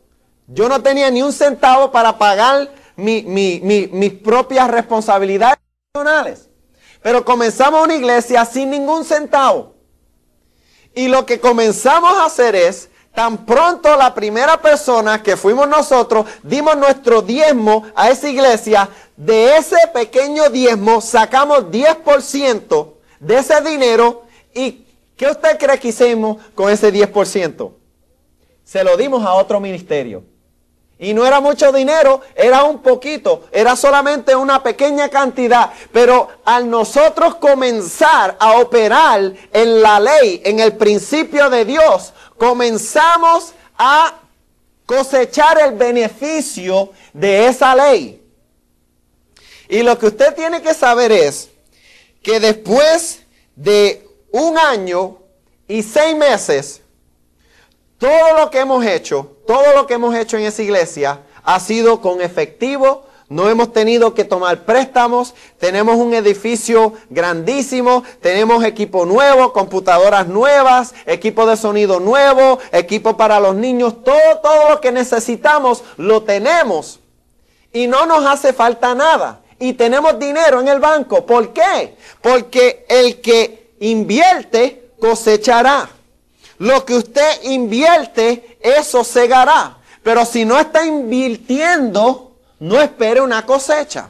Yo 0.47 0.69
no 0.69 0.83
tenía 0.83 1.09
ni 1.09 1.23
un 1.23 1.33
centavo 1.33 1.91
para 1.91 2.19
pagar 2.19 2.69
mis 2.97 4.13
propias 4.23 4.69
responsabilidades 4.69 5.57
personales. 5.91 6.49
Pero 7.01 7.23
comenzamos 7.23 7.83
una 7.83 7.95
iglesia 7.95 8.45
sin 8.45 8.69
ningún 8.71 9.05
centavo. 9.05 9.75
Y 10.93 11.07
lo 11.07 11.25
que 11.25 11.39
comenzamos 11.39 12.17
a 12.17 12.25
hacer 12.25 12.55
es 12.55 12.89
Tan 13.15 13.45
pronto 13.45 13.95
la 13.95 14.13
primera 14.13 14.61
persona 14.61 15.23
que 15.23 15.37
fuimos 15.37 15.69
nosotros 15.69 16.27
dimos 16.43 16.75
nuestro 16.75 17.21
diezmo 17.21 17.85
a 17.95 18.09
esa 18.09 18.27
iglesia, 18.27 18.89
de 19.15 19.55
ese 19.55 19.77
pequeño 19.93 20.49
diezmo 20.49 20.99
sacamos 20.99 21.71
10% 21.71 22.93
de 23.21 23.37
ese 23.37 23.61
dinero 23.61 24.25
y 24.53 24.85
¿qué 25.15 25.27
usted 25.27 25.57
cree 25.57 25.79
que 25.79 25.87
hicimos 25.87 26.43
con 26.53 26.69
ese 26.69 26.91
10%? 26.91 27.71
Se 28.65 28.83
lo 28.83 28.97
dimos 28.97 29.25
a 29.25 29.35
otro 29.35 29.61
ministerio. 29.61 30.25
Y 30.97 31.13
no 31.13 31.25
era 31.25 31.41
mucho 31.41 31.73
dinero, 31.73 32.21
era 32.35 32.63
un 32.63 32.81
poquito, 32.81 33.47
era 33.51 33.75
solamente 33.75 34.33
una 34.33 34.63
pequeña 34.63 35.09
cantidad. 35.09 35.71
Pero 35.91 36.29
al 36.45 36.69
nosotros 36.69 37.35
comenzar 37.35 38.37
a 38.39 38.59
operar 38.59 39.33
en 39.51 39.81
la 39.81 39.99
ley, 39.99 40.41
en 40.45 40.61
el 40.61 40.77
principio 40.77 41.49
de 41.49 41.65
Dios, 41.65 42.13
comenzamos 42.37 43.53
a 43.77 44.13
cosechar 44.85 45.59
el 45.59 45.73
beneficio 45.73 46.91
de 47.11 47.47
esa 47.47 47.75
ley. 47.75 48.21
Y 49.67 49.81
lo 49.83 49.97
que 49.97 50.07
usted 50.07 50.33
tiene 50.33 50.61
que 50.61 50.73
saber 50.73 51.11
es 51.11 51.49
que 52.21 52.39
después 52.39 53.21
de 53.55 54.07
un 54.31 54.57
año 54.57 55.17
y 55.67 55.83
seis 55.83 56.15
meses, 56.15 56.81
todo 57.97 58.37
lo 58.37 58.49
que 58.49 58.59
hemos 58.59 58.85
hecho, 58.85 59.34
todo 59.45 59.73
lo 59.75 59.87
que 59.87 59.95
hemos 59.95 60.15
hecho 60.15 60.37
en 60.37 60.43
esa 60.43 60.63
iglesia 60.63 61.21
ha 61.43 61.59
sido 61.59 62.01
con 62.01 62.21
efectivo 62.21 63.05
no 63.27 63.49
hemos 63.49 63.73
tenido 63.73 64.13
que 64.13 64.23
tomar 64.23 64.65
préstamos, 64.65 65.33
tenemos 65.57 65.95
un 65.95 66.13
edificio 66.13 66.93
grandísimo, 67.09 68.03
tenemos 68.21 68.63
equipo 68.63 69.05
nuevo, 69.05 69.51
computadoras 69.51 70.27
nuevas, 70.27 70.93
equipo 71.07 71.47
de 71.47 71.57
sonido 71.57 71.99
nuevo, 71.99 72.59
equipo 72.71 73.17
para 73.17 73.39
los 73.39 73.55
niños, 73.55 74.03
todo, 74.03 74.39
todo 74.43 74.69
lo 74.69 74.81
que 74.81 74.91
necesitamos 74.91 75.83
lo 75.97 76.21
tenemos. 76.21 76.99
Y 77.73 77.87
no 77.87 78.05
nos 78.05 78.25
hace 78.25 78.53
falta 78.53 78.93
nada. 78.93 79.41
Y 79.57 79.73
tenemos 79.73 80.19
dinero 80.19 80.61
en 80.61 80.67
el 80.67 80.79
banco. 80.79 81.25
¿Por 81.25 81.51
qué? 81.51 81.97
Porque 82.21 82.85
el 82.87 83.21
que 83.21 83.73
invierte 83.79 84.91
cosechará. 84.99 85.89
Lo 86.57 86.85
que 86.85 86.95
usted 86.95 87.43
invierte, 87.43 88.57
eso 88.61 89.03
segará. 89.03 89.77
Pero 90.03 90.25
si 90.25 90.45
no 90.45 90.59
está 90.59 90.85
invirtiendo, 90.85 92.35
no 92.59 92.81
espere 92.81 93.21
una 93.21 93.45
cosecha. 93.45 94.09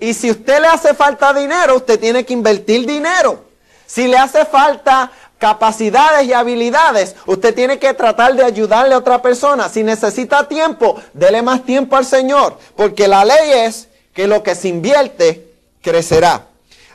Y 0.00 0.14
si 0.14 0.30
usted 0.30 0.60
le 0.60 0.68
hace 0.68 0.94
falta 0.94 1.32
dinero, 1.32 1.76
usted 1.76 1.98
tiene 1.98 2.24
que 2.24 2.32
invertir 2.32 2.86
dinero. 2.86 3.44
Si 3.86 4.06
le 4.06 4.18
hace 4.18 4.44
falta 4.44 5.10
capacidades 5.38 6.26
y 6.26 6.32
habilidades, 6.32 7.16
usted 7.26 7.54
tiene 7.54 7.78
que 7.78 7.94
tratar 7.94 8.34
de 8.34 8.44
ayudarle 8.44 8.94
a 8.94 8.98
otra 8.98 9.22
persona. 9.22 9.68
Si 9.68 9.82
necesita 9.82 10.46
tiempo, 10.46 11.00
dele 11.14 11.42
más 11.42 11.64
tiempo 11.64 11.96
al 11.96 12.04
Señor, 12.04 12.58
porque 12.76 13.08
la 13.08 13.24
ley 13.24 13.50
es 13.52 13.88
que 14.12 14.26
lo 14.26 14.42
que 14.42 14.54
se 14.54 14.68
invierte 14.68 15.52
crecerá. 15.80 16.46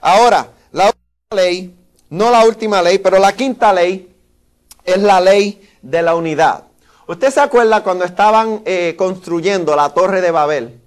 Ahora, 0.02 0.50
la 0.72 0.88
última 0.88 1.42
ley, 1.42 1.76
no 2.10 2.30
la 2.30 2.46
última 2.46 2.82
ley, 2.82 3.00
pero 3.00 3.18
la 3.20 3.34
quinta 3.34 3.72
ley 3.74 4.13
es 4.86 5.02
la 5.02 5.22
ley 5.22 5.70
de 5.82 6.02
la 6.02 6.16
unidad. 6.16 6.66
¿Usted 7.08 7.30
se 7.30 7.40
acuerda 7.40 7.84
cuando 7.84 8.06
estaban 8.06 8.62
eh, 8.66 8.96
construyendo 8.98 9.76
la 9.76 9.90
torre 9.90 10.22
de 10.22 10.32
Babel? 10.32 10.80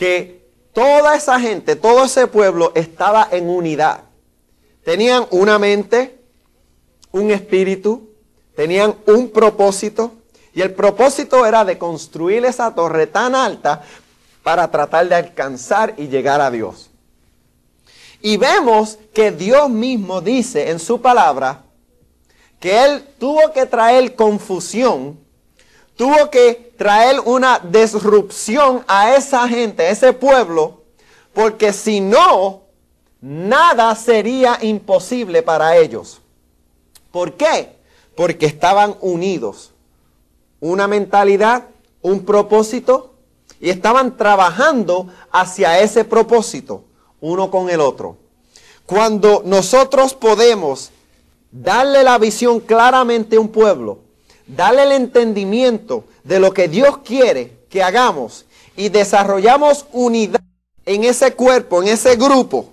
que 0.00 0.48
toda 0.72 1.14
esa 1.14 1.38
gente, 1.38 1.76
todo 1.76 2.04
ese 2.04 2.26
pueblo 2.26 2.72
estaba 2.74 3.28
en 3.30 3.50
unidad. 3.50 4.04
Tenían 4.82 5.26
una 5.30 5.58
mente, 5.58 6.18
un 7.12 7.30
espíritu, 7.30 8.08
tenían 8.56 8.94
un 9.04 9.28
propósito 9.28 10.14
y 10.54 10.62
el 10.62 10.72
propósito 10.72 11.44
era 11.44 11.66
de 11.66 11.76
construir 11.76 12.46
esa 12.46 12.74
torre 12.74 13.08
tan 13.08 13.34
alta 13.34 13.82
para 14.42 14.70
tratar 14.70 15.06
de 15.06 15.16
alcanzar 15.16 15.92
y 15.98 16.08
llegar 16.08 16.40
a 16.40 16.50
Dios. 16.50 16.88
Y 18.22 18.38
vemos 18.38 18.98
que 19.12 19.32
Dios 19.32 19.68
mismo 19.68 20.22
dice 20.22 20.70
en 20.70 20.78
su 20.78 21.02
palabra 21.02 21.62
que 22.60 22.84
Él 22.84 23.04
tuvo 23.18 23.52
que 23.52 23.66
traer 23.66 24.14
confusión, 24.14 25.18
tuvo 25.96 26.30
que 26.30 26.72
traer 26.76 27.20
una 27.24 27.58
disrupción 27.58 28.84
a 28.86 29.16
esa 29.16 29.48
gente, 29.48 29.82
a 29.86 29.90
ese 29.90 30.12
pueblo, 30.12 30.82
porque 31.32 31.72
si 31.72 32.00
no, 32.00 32.62
nada 33.20 33.94
sería 33.94 34.58
imposible 34.60 35.42
para 35.42 35.76
ellos. 35.76 36.20
¿Por 37.10 37.34
qué? 37.34 37.76
Porque 38.14 38.46
estaban 38.46 38.96
unidos. 39.00 39.72
Una 40.60 40.86
mentalidad, 40.86 41.64
un 42.02 42.24
propósito, 42.24 43.14
y 43.60 43.70
estaban 43.70 44.16
trabajando 44.16 45.08
hacia 45.30 45.80
ese 45.80 46.04
propósito, 46.04 46.84
uno 47.20 47.50
con 47.50 47.68
el 47.68 47.80
otro. 47.80 48.16
Cuando 48.86 49.42
nosotros 49.44 50.14
podemos 50.14 50.90
darle 51.50 52.04
la 52.04 52.18
visión 52.18 52.60
claramente 52.60 53.36
a 53.36 53.40
un 53.40 53.48
pueblo, 53.48 54.00
darle 54.46 54.82
el 54.82 54.92
entendimiento 54.92 56.04
de 56.24 56.40
lo 56.40 56.52
que 56.52 56.68
Dios 56.68 56.98
quiere 56.98 57.58
que 57.68 57.82
hagamos 57.82 58.46
y 58.76 58.88
desarrollamos 58.88 59.86
unidad 59.92 60.40
en 60.86 61.04
ese 61.04 61.34
cuerpo, 61.34 61.82
en 61.82 61.88
ese 61.88 62.16
grupo, 62.16 62.72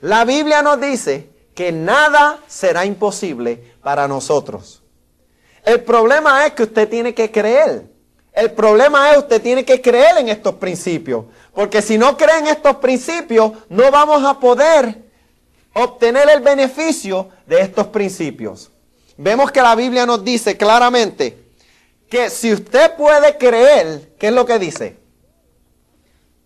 la 0.00 0.24
Biblia 0.24 0.62
nos 0.62 0.80
dice 0.80 1.28
que 1.54 1.72
nada 1.72 2.40
será 2.46 2.86
imposible 2.86 3.74
para 3.82 4.08
nosotros. 4.08 4.82
El 5.62 5.82
problema 5.82 6.46
es 6.46 6.54
que 6.54 6.62
usted 6.62 6.88
tiene 6.88 7.12
que 7.14 7.30
creer. 7.30 7.84
El 8.32 8.52
problema 8.52 9.08
es 9.08 9.12
que 9.12 9.18
usted 9.20 9.42
tiene 9.42 9.64
que 9.64 9.82
creer 9.82 10.16
en 10.18 10.28
estos 10.28 10.54
principios. 10.54 11.26
Porque 11.52 11.82
si 11.82 11.98
no 11.98 12.16
cree 12.16 12.38
en 12.38 12.46
estos 12.46 12.76
principios, 12.76 13.52
no 13.68 13.90
vamos 13.90 14.24
a 14.24 14.40
poder 14.40 15.09
obtener 15.80 16.28
el 16.30 16.40
beneficio 16.40 17.28
de 17.46 17.60
estos 17.60 17.88
principios. 17.88 18.70
Vemos 19.16 19.50
que 19.52 19.62
la 19.62 19.74
Biblia 19.74 20.06
nos 20.06 20.24
dice 20.24 20.56
claramente 20.56 21.38
que 22.08 22.30
si 22.30 22.52
usted 22.52 22.96
puede 22.96 23.36
creer, 23.36 24.14
¿qué 24.18 24.28
es 24.28 24.32
lo 24.32 24.46
que 24.46 24.58
dice? 24.58 24.96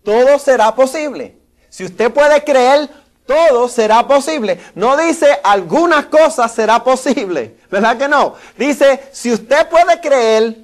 Todo 0.03 0.37
será 0.37 0.75
posible. 0.75 1.37
Si 1.69 1.83
usted 1.83 2.11
puede 2.11 2.43
creer, 2.43 2.89
todo 3.25 3.67
será 3.67 4.07
posible. 4.07 4.59
No 4.75 4.95
dice 4.95 5.39
algunas 5.43 6.05
cosas 6.05 6.53
será 6.53 6.83
posible. 6.83 7.57
¿Verdad 7.71 7.97
que 7.97 8.07
no? 8.07 8.35
Dice, 8.57 9.09
si 9.11 9.31
usted 9.31 9.67
puede 9.67 9.99
creer, 9.99 10.57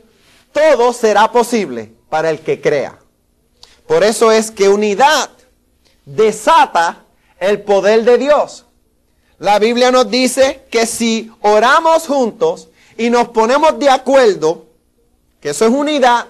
todo 0.52 0.94
será 0.94 1.32
posible 1.32 1.92
para 2.10 2.30
el 2.30 2.40
que 2.40 2.62
crea. 2.62 3.00
Por 3.88 4.04
eso 4.04 4.32
es 4.32 4.52
que 4.52 4.70
unidad 4.70 5.30
desata 6.06 7.04
el 7.42 7.62
poder 7.64 8.06
de 8.06 8.18
Dios. 8.18 8.66
La 9.40 9.60
Biblia 9.60 9.92
nos 9.92 10.10
dice 10.10 10.62
que 10.70 10.86
si 10.86 11.30
oramos 11.42 12.08
juntos 12.08 12.70
y 12.98 13.10
nos 13.10 13.30
ponemos 13.30 13.78
de 13.80 13.90
acuerdo, 13.90 14.68
que 15.42 15.50
eso 15.50 15.66
es 15.66 15.72
unidad, 15.72 16.28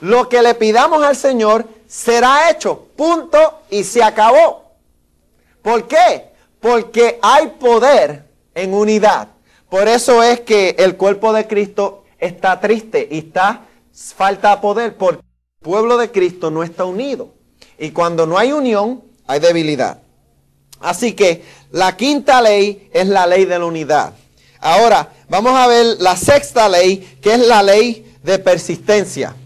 lo 0.00 0.28
que 0.28 0.40
le 0.40 0.54
pidamos 0.54 1.02
al 1.02 1.16
Señor 1.16 1.66
será 1.88 2.48
hecho. 2.48 2.86
Punto 2.96 3.62
y 3.68 3.82
se 3.82 4.02
acabó. 4.02 4.70
¿Por 5.60 5.88
qué? 5.88 6.30
Porque 6.60 7.18
hay 7.20 7.48
poder 7.58 8.24
en 8.54 8.72
unidad. 8.72 9.28
Por 9.68 9.88
eso 9.88 10.22
es 10.22 10.40
que 10.40 10.76
el 10.78 10.96
cuerpo 10.96 11.32
de 11.32 11.48
Cristo 11.48 12.04
está 12.20 12.60
triste 12.60 13.08
y 13.10 13.18
está 13.18 13.62
falta 14.14 14.60
poder 14.60 14.96
porque 14.96 15.22
el 15.22 15.64
pueblo 15.64 15.96
de 15.96 16.12
Cristo 16.12 16.52
no 16.52 16.62
está 16.62 16.84
unido. 16.84 17.30
Y 17.80 17.90
cuando 17.90 18.26
no 18.28 18.38
hay 18.38 18.52
unión, 18.52 19.07
hay 19.28 19.38
debilidad. 19.38 19.98
Así 20.80 21.12
que 21.12 21.44
la 21.70 21.96
quinta 21.96 22.42
ley 22.42 22.88
es 22.92 23.06
la 23.06 23.26
ley 23.26 23.44
de 23.44 23.58
la 23.58 23.64
unidad. 23.64 24.14
Ahora, 24.60 25.12
vamos 25.28 25.52
a 25.54 25.66
ver 25.68 25.98
la 26.00 26.16
sexta 26.16 26.68
ley, 26.68 27.18
que 27.22 27.34
es 27.34 27.46
la 27.46 27.62
ley 27.62 28.16
de 28.24 28.38
persistencia. 28.38 29.36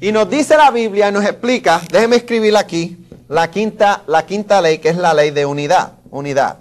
Y 0.00 0.12
nos 0.12 0.30
dice 0.30 0.56
la 0.56 0.70
Biblia, 0.70 1.10
nos 1.10 1.24
explica, 1.24 1.82
déjeme 1.90 2.16
escribirla 2.16 2.60
aquí, 2.60 2.96
la 3.28 3.50
quinta, 3.50 4.02
la 4.06 4.24
quinta 4.26 4.60
ley, 4.60 4.78
que 4.78 4.90
es 4.90 4.96
la 4.96 5.14
ley 5.14 5.30
de 5.30 5.46
unidad, 5.46 5.92
unidad. 6.10 6.58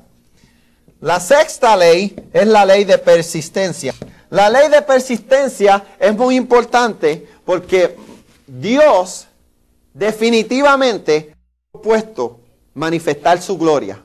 La 1.02 1.20
sexta 1.20 1.76
ley 1.76 2.16
es 2.34 2.48
la 2.48 2.66
ley 2.66 2.84
de 2.84 2.98
persistencia. 2.98 3.94
La 4.30 4.50
ley 4.50 4.70
de 4.70 4.82
persistencia 4.82 5.84
es 6.00 6.16
muy 6.16 6.36
importante 6.36 7.28
porque 7.46 7.96
Dios 8.46 9.28
definitivamente 9.94 11.34
ha 11.74 11.82
puesto 11.82 12.40
manifestar 12.74 13.42
su 13.42 13.58
gloria 13.58 14.04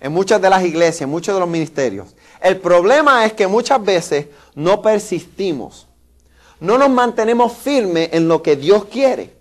en 0.00 0.12
muchas 0.12 0.40
de 0.40 0.50
las 0.50 0.64
iglesias, 0.64 1.02
en 1.02 1.10
muchos 1.10 1.34
de 1.34 1.40
los 1.40 1.48
ministerios. 1.48 2.14
El 2.40 2.58
problema 2.58 3.24
es 3.24 3.32
que 3.32 3.46
muchas 3.46 3.82
veces 3.84 4.26
no 4.54 4.82
persistimos, 4.82 5.86
no 6.60 6.78
nos 6.78 6.90
mantenemos 6.90 7.52
firmes 7.52 8.10
en 8.12 8.28
lo 8.28 8.42
que 8.42 8.56
Dios 8.56 8.84
quiere. 8.86 9.34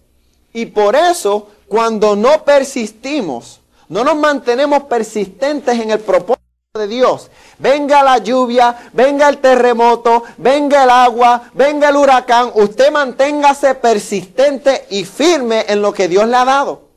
Y 0.53 0.67
por 0.67 0.95
eso 0.95 1.49
cuando 1.67 2.15
no 2.15 2.43
persistimos, 2.43 3.59
no 3.89 4.03
nos 4.03 4.15
mantenemos 4.15 4.83
persistentes 4.83 5.79
en 5.79 5.91
el 5.91 5.99
propósito 5.99 6.41
de 6.73 6.87
Dios, 6.87 7.29
venga 7.59 8.03
la 8.03 8.17
lluvia, 8.17 8.89
venga 8.93 9.29
el 9.29 9.37
terremoto, 9.37 10.23
venga 10.37 10.83
el 10.83 10.89
agua, 10.89 11.49
venga 11.53 11.89
el 11.89 11.95
huracán, 11.95 12.51
usted 12.55 12.91
manténgase 12.91 13.75
persistente 13.75 14.85
y 14.89 15.05
firme 15.05 15.65
en 15.67 15.81
lo 15.81 15.93
que 15.93 16.07
Dios 16.07 16.27
le 16.27 16.35
ha 16.35 16.45
dado. 16.45 16.89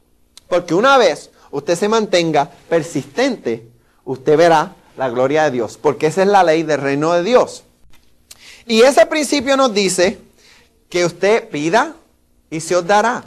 Porque 0.48 0.74
una 0.74 0.98
vez 0.98 1.30
usted 1.50 1.76
se 1.76 1.88
mantenga 1.88 2.50
persistente, 2.68 3.68
usted 4.04 4.36
verá 4.36 4.74
la 4.96 5.08
gloria 5.08 5.44
de 5.44 5.52
Dios, 5.52 5.78
porque 5.80 6.08
esa 6.08 6.22
es 6.22 6.28
la 6.28 6.44
ley 6.44 6.62
del 6.62 6.80
reino 6.80 7.12
de 7.12 7.22
Dios. 7.22 7.64
Y 8.66 8.82
ese 8.82 9.06
principio 9.06 9.56
nos 9.56 9.72
dice 9.72 10.18
que 10.88 11.04
usted 11.04 11.48
pida 11.48 11.94
y 12.50 12.60
se 12.60 12.76
os 12.76 12.86
dará. 12.86 13.24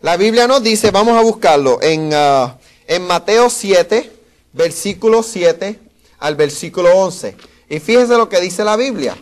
La 0.00 0.16
Biblia 0.16 0.46
nos 0.46 0.62
dice, 0.62 0.90
vamos 0.90 1.16
a 1.16 1.22
buscarlo, 1.22 1.80
en, 1.82 2.10
ah, 2.12 2.58
en 2.86 3.06
Mateo 3.06 3.48
7, 3.48 4.12
versículo 4.52 5.22
7 5.22 5.78
al 6.18 6.36
versículo 6.36 6.90
11. 6.96 7.36
Y 7.68 7.80
fíjese 7.80 8.16
lo 8.16 8.28
que 8.28 8.40
dice 8.40 8.64
la 8.64 8.76
Biblia. 8.76 9.16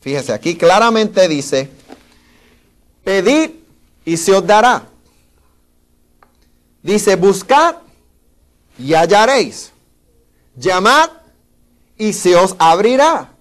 Fíjese, 0.00 0.32
aquí 0.32 0.56
claramente 0.56 1.26
dice, 1.28 1.68
pedid 3.02 3.50
y 4.04 4.16
se 4.16 4.32
os 4.32 4.46
dará. 4.46 4.88
Dice, 6.84 7.16
buscad 7.16 7.76
y 8.78 8.92
hallaréis. 8.92 9.72
Llamad 10.54 11.08
y 11.96 12.12
se 12.12 12.36
os 12.36 12.54
abrirá. 12.58 13.32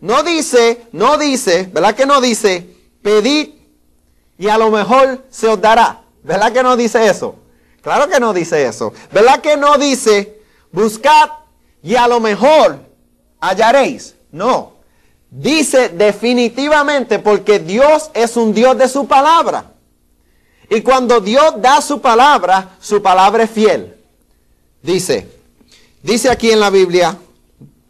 No 0.00 0.22
dice, 0.22 0.86
no 0.92 1.18
dice, 1.18 1.68
¿verdad 1.72 1.96
que 1.96 2.06
no 2.06 2.20
dice? 2.20 2.74
Pedid 3.02 3.50
y 4.38 4.48
a 4.48 4.56
lo 4.56 4.70
mejor 4.70 5.24
se 5.30 5.48
os 5.48 5.60
dará. 5.60 6.02
¿Verdad 6.22 6.52
que 6.52 6.62
no 6.62 6.76
dice 6.76 7.08
eso? 7.08 7.34
Claro 7.82 8.08
que 8.08 8.20
no 8.20 8.32
dice 8.32 8.64
eso. 8.64 8.92
¿Verdad 9.10 9.40
que 9.40 9.56
no 9.56 9.76
dice, 9.76 10.40
buscad 10.70 11.28
y 11.82 11.96
a 11.96 12.06
lo 12.06 12.20
mejor 12.20 12.78
hallaréis? 13.40 14.14
No. 14.30 14.74
Dice 15.28 15.88
definitivamente 15.88 17.18
porque 17.18 17.58
Dios 17.58 18.12
es 18.14 18.36
un 18.36 18.54
Dios 18.54 18.78
de 18.78 18.88
su 18.88 19.08
palabra. 19.08 19.72
Y 20.70 20.82
cuando 20.82 21.20
Dios 21.20 21.54
da 21.58 21.82
su 21.82 22.00
palabra, 22.00 22.76
su 22.80 23.02
palabra 23.02 23.42
es 23.42 23.50
fiel. 23.50 23.96
Dice, 24.80 25.28
dice 26.00 26.30
aquí 26.30 26.52
en 26.52 26.60
la 26.60 26.70
Biblia, 26.70 27.18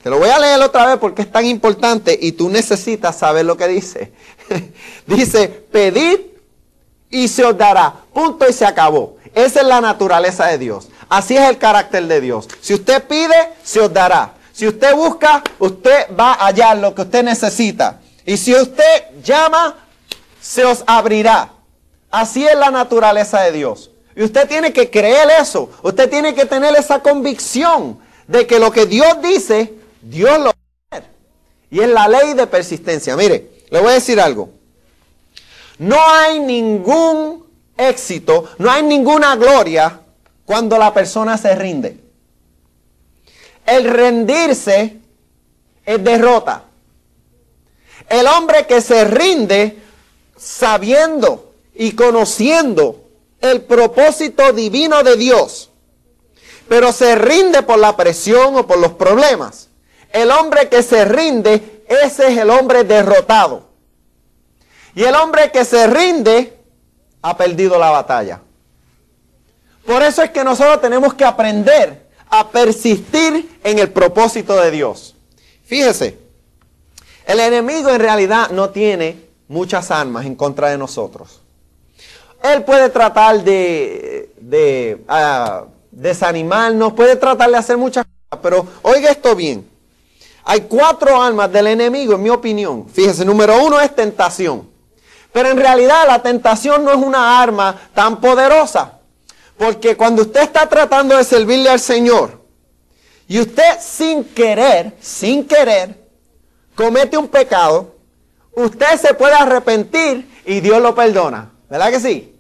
te 0.03 0.09
lo 0.09 0.19
voy 0.19 0.31
a 0.31 0.39
leer 0.39 0.61
otra 0.63 0.87
vez 0.87 0.97
porque 0.97 1.21
es 1.23 1.31
tan 1.31 1.45
importante 1.45 2.19
y 2.21 2.33
tú 2.33 2.49
necesitas 2.49 3.19
saber 3.19 3.45
lo 3.45 3.59
que 3.59 3.69
dice. 3.69 4.13
dice, 5.07 5.49
pedid 5.71 6.21
y 7.11 7.29
se 7.29 7.45
os 7.45 7.57
dará. 7.57 7.95
Punto 8.15 8.49
y 8.49 8.53
se 8.55 8.65
acabó. 8.65 9.19
Esa 9.35 9.61
es 9.61 9.67
la 9.67 9.83
naturaleza 9.83 10.47
de 10.47 10.57
Dios. 10.57 10.89
Así 11.11 11.37
es 11.37 11.49
el 11.51 11.59
carácter 11.59 12.07
de 12.07 12.23
Dios. 12.23 12.49
Si 12.63 12.73
usted 12.73 13.05
pide, 13.07 13.53
se 13.63 13.81
os 13.81 13.93
dará. 13.93 14.35
Si 14.53 14.67
usted 14.67 14.95
busca, 14.95 15.43
usted 15.59 16.07
va 16.19 16.33
a 16.33 16.47
hallar 16.47 16.79
lo 16.79 16.95
que 16.95 17.03
usted 17.03 17.25
necesita. 17.25 18.01
Y 18.25 18.39
si 18.39 18.55
usted 18.55 19.21
llama, 19.23 19.77
se 20.41 20.65
os 20.65 20.83
abrirá. 20.87 21.53
Así 22.11 22.47
es 22.47 22.57
la 22.57 22.71
naturaleza 22.71 23.41
de 23.43 23.53
Dios. 23.53 23.91
Y 24.17 24.25
usted 24.25 24.49
tiene 24.49 24.73
que 24.73 24.91
creer 24.91 25.29
eso. 25.41 25.71
Usted 25.83 26.11
tiene 26.11 26.35
que 26.35 26.45
tener 26.45 26.75
esa 26.77 27.01
convicción 27.01 28.01
de 28.27 28.47
que 28.47 28.59
lo 28.59 28.73
que 28.73 28.87
Dios 28.87 29.23
dice, 29.23 29.75
Dios 30.03 30.39
lo 30.39 30.47
va 30.47 30.51
a 30.91 30.97
hacer. 30.97 31.11
Y 31.71 31.81
es 31.81 31.89
la 31.89 32.09
ley 32.09 32.35
de 32.35 32.47
persistencia. 32.47 33.17
Mire, 33.17 33.63
le 33.71 33.81
voy 33.81 33.91
a 33.91 33.95
decir 33.95 34.21
algo. 34.21 34.51
No 35.79 35.97
hay 36.09 36.41
ningún 36.41 37.47
éxito, 37.77 38.51
no 38.59 38.71
hay 38.71 38.83
ninguna 38.83 39.37
gloria 39.37 40.01
cuando 40.45 40.77
la 40.77 40.93
persona 40.93 41.39
se 41.39 41.55
rinde. 41.55 41.99
El 43.65 43.85
rendirse 43.85 44.99
es 45.87 46.05
derrota. 46.05 46.65
El 48.09 48.27
hombre 48.27 48.67
que 48.67 48.81
se 48.81 49.05
rinde 49.05 49.79
sabiendo 50.37 51.50
y 51.81 51.93
conociendo 51.93 53.09
el 53.41 53.63
propósito 53.63 54.53
divino 54.53 55.03
de 55.03 55.17
Dios, 55.17 55.71
pero 56.69 56.93
se 56.93 57.15
rinde 57.15 57.63
por 57.63 57.79
la 57.79 57.97
presión 57.97 58.55
o 58.55 58.67
por 58.67 58.79
los 58.79 58.93
problemas. 58.93 59.71
El 60.13 60.31
hombre 60.31 60.69
que 60.69 60.83
se 60.83 61.07
rinde, 61.07 61.83
ese 61.89 62.33
es 62.33 62.37
el 62.37 62.51
hombre 62.51 62.85
derrotado. 62.85 63.71
Y 64.95 65.05
el 65.05 65.15
hombre 65.15 65.51
que 65.51 65.65
se 65.65 65.87
rinde 65.87 66.55
ha 67.23 67.39
perdido 67.39 67.79
la 67.79 67.89
batalla. 67.89 68.43
Por 69.87 70.03
eso 70.03 70.23
es 70.23 70.29
que 70.33 70.45
nosotros 70.45 70.83
tenemos 70.83 71.15
que 71.15 71.25
aprender 71.25 72.11
a 72.29 72.51
persistir 72.51 73.59
en 73.65 73.79
el 73.79 73.91
propósito 73.91 74.55
de 74.61 74.71
Dios. 74.71 75.17
Fíjese, 75.65 76.19
el 77.25 77.41
enemigo 77.41 77.89
en 77.89 78.01
realidad 78.01 78.51
no 78.51 78.69
tiene 78.69 79.31
muchas 79.49 79.91
armas 79.91 80.27
en 80.27 80.35
contra 80.35 80.69
de 80.69 80.77
nosotros. 80.77 81.41
Él 82.43 82.65
puede 82.65 82.89
tratar 82.89 83.43
de, 83.43 85.03
ah, 85.09 85.65
desanimarnos, 85.91 86.93
puede 86.95 87.17
tratar 87.17 87.51
de 87.51 87.57
hacer 87.57 87.77
muchas 87.77 88.05
cosas, 88.05 88.43
pero 88.43 88.67
oiga 88.83 89.11
esto 89.11 89.35
bien. 89.37 89.69
Hay 90.45 90.63
cuatro 90.63 91.21
armas 91.21 91.53
del 91.53 91.67
enemigo, 91.67 92.15
en 92.15 92.23
mi 92.23 92.31
opinión. 92.31 92.89
Fíjese, 92.89 93.25
número 93.25 93.63
uno 93.63 93.79
es 93.81 93.95
tentación. 93.95 94.69
Pero 95.33 95.51
en 95.51 95.59
realidad 95.59 96.07
la 96.07 96.23
tentación 96.23 96.85
no 96.85 96.91
es 96.91 96.97
una 96.97 97.41
arma 97.41 97.77
tan 97.95 98.21
poderosa. 98.21 98.99
Porque 99.57 99.97
cuando 99.97 100.23
usted 100.23 100.41
está 100.41 100.67
tratando 100.67 101.17
de 101.17 101.25
servirle 101.25 101.69
al 101.69 101.81
Señor 101.81 102.41
y 103.29 103.39
usted 103.41 103.79
sin 103.79 104.25
querer, 104.25 104.97
sin 105.01 105.47
querer, 105.47 106.03
comete 106.75 107.19
un 107.19 107.29
pecado, 107.29 107.95
usted 108.55 108.99
se 108.99 109.13
puede 109.13 109.35
arrepentir 109.35 110.29
y 110.47 110.61
Dios 110.61 110.81
lo 110.81 110.95
perdona. 110.95 111.51
¿Verdad 111.71 111.91
que 111.91 112.01
sí? 112.01 112.35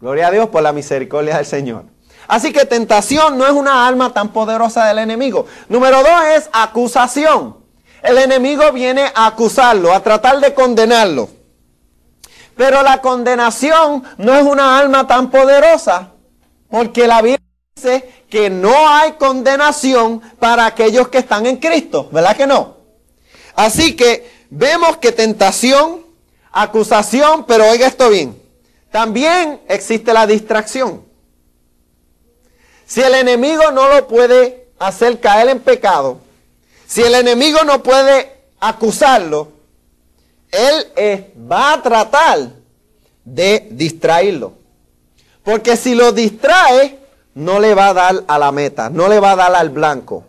Gloria 0.00 0.28
a 0.28 0.30
Dios 0.30 0.48
por 0.50 0.62
la 0.62 0.72
misericordia 0.72 1.36
del 1.36 1.46
Señor. 1.46 1.86
Así 2.28 2.52
que 2.52 2.64
tentación 2.64 3.38
no 3.38 3.46
es 3.46 3.52
una 3.52 3.88
arma 3.88 4.12
tan 4.12 4.28
poderosa 4.28 4.84
del 4.84 4.98
enemigo. 4.98 5.46
Número 5.68 5.98
dos 6.02 6.24
es 6.36 6.50
acusación. 6.52 7.56
El 8.02 8.18
enemigo 8.18 8.70
viene 8.72 9.10
a 9.14 9.26
acusarlo, 9.26 9.92
a 9.92 10.02
tratar 10.02 10.40
de 10.40 10.54
condenarlo. 10.54 11.28
Pero 12.56 12.82
la 12.82 13.00
condenación 13.00 14.04
no 14.18 14.36
es 14.36 14.44
una 14.44 14.78
arma 14.78 15.06
tan 15.06 15.30
poderosa 15.30 16.12
porque 16.70 17.06
la 17.06 17.20
Biblia 17.20 17.40
dice 17.74 18.24
que 18.28 18.48
no 18.48 18.88
hay 18.88 19.12
condenación 19.12 20.20
para 20.38 20.66
aquellos 20.66 21.08
que 21.08 21.18
están 21.18 21.46
en 21.46 21.56
Cristo, 21.56 22.08
¿verdad 22.12 22.36
que 22.36 22.46
no? 22.46 22.76
Así 23.56 23.96
que 23.96 24.46
vemos 24.50 24.98
que 24.98 25.10
tentación, 25.10 26.06
acusación, 26.52 27.44
pero 27.44 27.68
oiga 27.68 27.86
esto 27.86 28.08
bien, 28.08 28.39
también 28.90 29.60
existe 29.68 30.12
la 30.12 30.26
distracción. 30.26 31.04
Si 32.86 33.00
el 33.00 33.14
enemigo 33.14 33.70
no 33.70 33.88
lo 33.88 34.08
puede 34.08 34.68
hacer 34.78 35.20
caer 35.20 35.48
en 35.48 35.60
pecado, 35.60 36.18
si 36.86 37.02
el 37.02 37.14
enemigo 37.14 37.62
no 37.64 37.82
puede 37.82 38.36
acusarlo, 38.58 39.52
él 40.50 41.32
va 41.50 41.74
a 41.74 41.82
tratar 41.82 42.50
de 43.24 43.68
distraerlo. 43.70 44.54
Porque 45.44 45.76
si 45.76 45.94
lo 45.94 46.10
distrae, 46.10 46.98
no 47.34 47.60
le 47.60 47.74
va 47.74 47.88
a 47.88 47.94
dar 47.94 48.24
a 48.26 48.38
la 48.38 48.50
meta, 48.50 48.90
no 48.90 49.08
le 49.08 49.20
va 49.20 49.32
a 49.32 49.36
dar 49.36 49.54
al 49.54 49.70
blanco. 49.70 50.24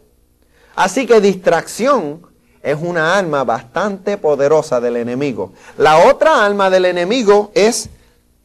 Así 0.76 1.08
que 1.08 1.20
distracción 1.20 2.22
es 2.62 2.78
una 2.80 3.18
arma 3.18 3.44
bastante 3.44 4.18
poderosa 4.18 4.80
del 4.80 4.98
enemigo. 4.98 5.54
La 5.78 6.10
otra 6.10 6.46
arma 6.46 6.70
del 6.70 6.86
enemigo 6.86 7.52
es 7.56 7.90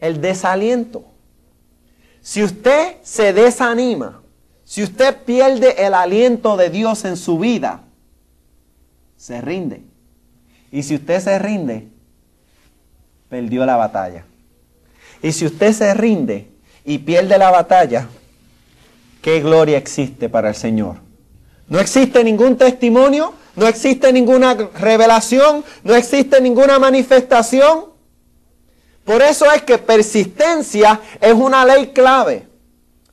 el 0.00 0.20
desaliento. 0.20 1.04
Si 2.20 2.42
usted 2.42 2.96
se 3.02 3.32
desanima, 3.32 4.22
si 4.64 4.82
usted 4.82 5.16
pierde 5.24 5.86
el 5.86 5.94
aliento 5.94 6.56
de 6.56 6.70
Dios 6.70 7.04
en 7.04 7.16
su 7.16 7.38
vida, 7.38 7.84
se 9.16 9.40
rinde. 9.40 9.82
Y 10.72 10.82
si 10.82 10.96
usted 10.96 11.20
se 11.20 11.38
rinde, 11.38 11.88
perdió 13.28 13.64
la 13.64 13.76
batalla. 13.76 14.24
Y 15.22 15.32
si 15.32 15.46
usted 15.46 15.72
se 15.72 15.94
rinde, 15.94 16.56
y 16.86 16.98
pierde 16.98 17.36
la 17.36 17.50
batalla, 17.50 18.08
¿qué 19.20 19.40
gloria 19.40 19.76
existe 19.76 20.28
para 20.28 20.50
el 20.50 20.54
Señor? 20.54 20.96
No 21.68 21.80
existe 21.80 22.22
ningún 22.22 22.56
testimonio, 22.56 23.34
no 23.56 23.66
existe 23.66 24.12
ninguna 24.12 24.54
revelación, 24.54 25.64
no 25.82 25.96
existe 25.96 26.40
ninguna 26.40 26.78
manifestación. 26.78 27.95
Por 29.06 29.22
eso 29.22 29.50
es 29.52 29.62
que 29.62 29.78
persistencia 29.78 31.00
es 31.20 31.32
una 31.32 31.64
ley 31.64 31.92
clave. 31.94 32.48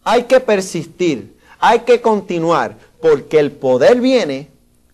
Hay 0.04 0.24
que 0.24 0.40
persistir, 0.40 1.38
hay 1.60 1.82
que 1.82 2.02
continuar, 2.02 2.76
porque 3.00 3.38
el 3.38 3.52
poder 3.52 4.02
viene 4.02 4.50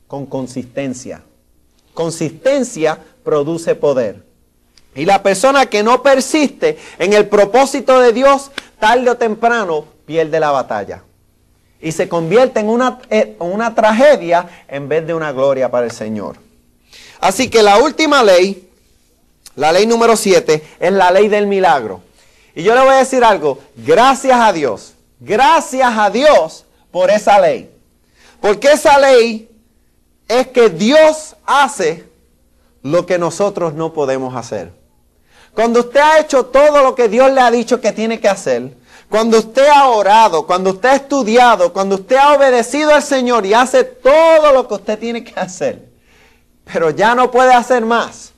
con 0.07 0.25
consistencia. 0.25 1.23
Consistencia 1.93 2.99
produce 3.23 3.75
poder. 3.75 4.25
Y 4.93 5.05
la 5.05 5.23
persona 5.23 5.67
que 5.67 5.83
no 5.83 6.03
persiste 6.03 6.77
en 6.97 7.13
el 7.13 7.29
propósito 7.29 7.99
de 8.01 8.11
Dios, 8.11 8.51
tarde 8.77 9.09
o 9.09 9.15
temprano 9.15 9.85
pierde 10.05 10.37
la 10.37 10.51
batalla. 10.51 11.03
Y 11.79 11.93
se 11.93 12.09
convierte 12.09 12.59
en 12.59 12.67
una, 12.67 12.99
eh, 13.09 13.37
una 13.39 13.73
tragedia 13.73 14.49
en 14.67 14.89
vez 14.89 15.07
de 15.07 15.13
una 15.13 15.31
gloria 15.31 15.71
para 15.71 15.85
el 15.85 15.91
Señor. 15.91 16.35
Así 17.21 17.49
que 17.49 17.63
la 17.63 17.77
última 17.77 18.21
ley, 18.21 18.68
la 19.59 19.73
ley 19.73 19.85
número 19.85 20.15
7, 20.15 20.63
es 20.79 20.91
la 20.93 21.11
ley 21.11 21.27
del 21.27 21.45
milagro. 21.45 22.01
Y 22.55 22.63
yo 22.63 22.73
le 22.73 22.81
voy 22.81 22.93
a 22.93 22.99
decir 22.99 23.25
algo, 23.25 23.59
gracias 23.75 24.39
a 24.39 24.53
Dios, 24.53 24.93
gracias 25.19 25.97
a 25.97 26.09
Dios 26.09 26.65
por 26.91 27.11
esa 27.11 27.39
ley. 27.39 27.69
Porque 28.39 28.71
esa 28.71 28.97
ley 28.97 29.51
es 30.29 30.47
que 30.47 30.69
Dios 30.69 31.35
hace 31.45 32.05
lo 32.83 33.05
que 33.05 33.19
nosotros 33.19 33.73
no 33.73 33.91
podemos 33.91 34.33
hacer. 34.33 34.71
Cuando 35.53 35.81
usted 35.81 35.99
ha 35.99 36.19
hecho 36.19 36.45
todo 36.45 36.81
lo 36.81 36.95
que 36.95 37.09
Dios 37.09 37.29
le 37.29 37.41
ha 37.41 37.51
dicho 37.51 37.81
que 37.81 37.91
tiene 37.91 38.17
que 38.21 38.29
hacer, 38.29 38.77
cuando 39.09 39.39
usted 39.39 39.67
ha 39.67 39.89
orado, 39.89 40.47
cuando 40.47 40.69
usted 40.69 40.87
ha 40.87 40.95
estudiado, 40.95 41.73
cuando 41.73 41.95
usted 41.95 42.15
ha 42.15 42.33
obedecido 42.33 42.93
al 42.93 43.03
Señor 43.03 43.45
y 43.45 43.53
hace 43.53 43.83
todo 43.83 44.53
lo 44.53 44.69
que 44.69 44.75
usted 44.75 44.97
tiene 44.97 45.21
que 45.21 45.37
hacer, 45.37 45.89
pero 46.63 46.91
ya 46.91 47.13
no 47.13 47.29
puede 47.29 47.53
hacer 47.53 47.83
más, 47.83 48.31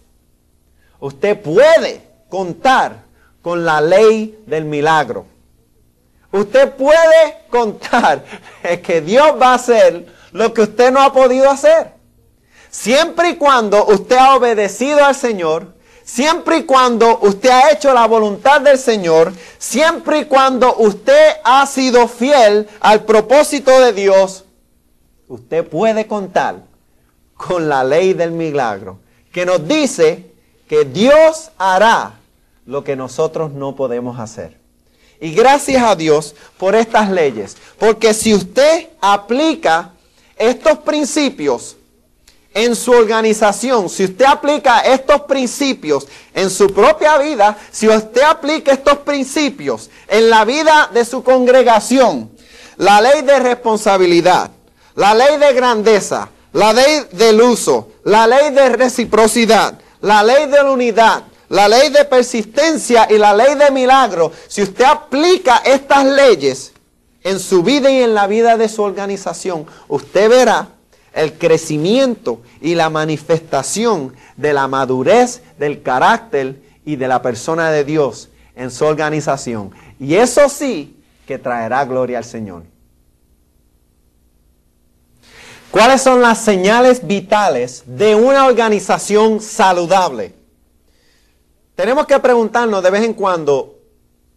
usted 1.01 1.41
puede 1.41 2.01
contar 2.29 3.03
con 3.41 3.65
la 3.65 3.81
ley 3.81 4.41
del 4.45 4.63
milagro. 4.63 5.25
Usted 6.31 6.71
puede 6.75 7.43
contar 7.49 8.23
que 8.83 9.01
Dios 9.01 9.33
va 9.41 9.51
a 9.51 9.55
hacer 9.55 10.05
lo 10.31 10.53
que 10.53 10.61
usted 10.61 10.93
no 10.93 11.01
ha 11.01 11.11
podido 11.11 11.49
hacer. 11.49 11.91
Siempre 12.69 13.31
y 13.31 13.35
cuando 13.35 13.85
usted 13.87 14.15
ha 14.15 14.37
obedecido 14.37 15.03
al 15.03 15.15
Señor, 15.15 15.73
Siempre 16.03 16.57
y 16.57 16.63
cuando 16.63 17.19
usted 17.19 17.49
ha 17.49 17.71
hecho 17.71 17.93
la 17.93 18.05
voluntad 18.05 18.59
del 18.59 18.77
Señor, 18.77 19.31
siempre 19.57 20.19
y 20.19 20.25
cuando 20.25 20.75
usted 20.75 21.37
ha 21.41 21.65
sido 21.65 22.05
fiel 22.09 22.67
al 22.81 23.05
propósito 23.05 23.79
de 23.79 23.93
Dios, 23.93 24.43
usted 25.29 25.65
puede 25.65 26.07
contar 26.07 26.63
con 27.35 27.69
la 27.69 27.85
ley 27.85 28.13
del 28.13 28.31
milagro, 28.31 28.99
que 29.31 29.45
nos 29.45 29.65
dice 29.65 30.30
que 30.71 30.85
Dios 30.85 31.51
hará 31.57 32.13
lo 32.65 32.81
que 32.85 32.95
nosotros 32.95 33.51
no 33.51 33.75
podemos 33.75 34.17
hacer. 34.17 34.57
Y 35.19 35.33
gracias 35.33 35.83
a 35.83 35.97
Dios 35.97 36.33
por 36.57 36.75
estas 36.75 37.09
leyes, 37.11 37.57
porque 37.77 38.13
si 38.13 38.33
usted 38.33 38.87
aplica 39.01 39.91
estos 40.37 40.77
principios, 40.77 41.75
en 42.53 42.77
su 42.77 42.91
organización, 42.91 43.89
si 43.89 44.05
usted 44.05 44.23
aplica 44.23 44.79
estos 44.79 45.23
principios 45.23 46.07
en 46.33 46.49
su 46.49 46.73
propia 46.73 47.17
vida, 47.17 47.57
si 47.69 47.89
usted 47.89 48.21
aplica 48.21 48.71
estos 48.71 48.99
principios 48.99 49.89
en 50.07 50.29
la 50.29 50.45
vida 50.45 50.89
de 50.93 51.03
su 51.03 51.21
congregación, 51.21 52.31
la 52.77 53.01
ley 53.01 53.23
de 53.23 53.39
responsabilidad, 53.39 54.51
la 54.95 55.13
ley 55.15 55.35
de 55.37 55.51
grandeza, 55.51 56.29
la 56.53 56.71
ley 56.71 57.07
del 57.11 57.41
uso, 57.41 57.89
la 58.05 58.25
ley 58.25 58.51
de 58.51 58.69
reciprocidad, 58.69 59.77
la 60.01 60.23
ley 60.23 60.47
de 60.47 60.57
la 60.57 60.71
unidad, 60.71 61.23
la 61.49 61.67
ley 61.67 61.89
de 61.89 62.05
persistencia 62.05 63.07
y 63.09 63.17
la 63.17 63.33
ley 63.33 63.55
de 63.55 63.71
milagro, 63.71 64.31
si 64.47 64.61
usted 64.61 64.85
aplica 64.85 65.57
estas 65.57 66.05
leyes 66.05 66.73
en 67.23 67.39
su 67.39 67.63
vida 67.63 67.89
y 67.91 68.01
en 68.01 68.13
la 68.13 68.27
vida 68.27 68.57
de 68.57 68.69
su 68.69 68.81
organización, 68.81 69.65
usted 69.87 70.29
verá 70.29 70.69
el 71.13 71.33
crecimiento 71.37 72.41
y 72.61 72.75
la 72.75 72.89
manifestación 72.89 74.15
de 74.37 74.53
la 74.53 74.67
madurez 74.67 75.41
del 75.59 75.81
carácter 75.81 76.61
y 76.85 76.95
de 76.95 77.07
la 77.07 77.21
persona 77.21 77.69
de 77.71 77.83
Dios 77.83 78.29
en 78.55 78.71
su 78.71 78.85
organización. 78.85 79.71
Y 79.99 80.15
eso 80.15 80.49
sí 80.49 80.97
que 81.27 81.37
traerá 81.37 81.85
gloria 81.85 82.17
al 82.17 82.25
Señor. 82.25 82.70
¿Cuáles 85.71 86.01
son 86.01 86.21
las 86.21 86.43
señales 86.43 87.07
vitales 87.07 87.83
de 87.85 88.13
una 88.13 88.45
organización 88.45 89.39
saludable? 89.39 90.35
Tenemos 91.75 92.05
que 92.07 92.19
preguntarnos 92.19 92.83
de 92.83 92.91
vez 92.91 93.05
en 93.05 93.13
cuando, 93.13 93.79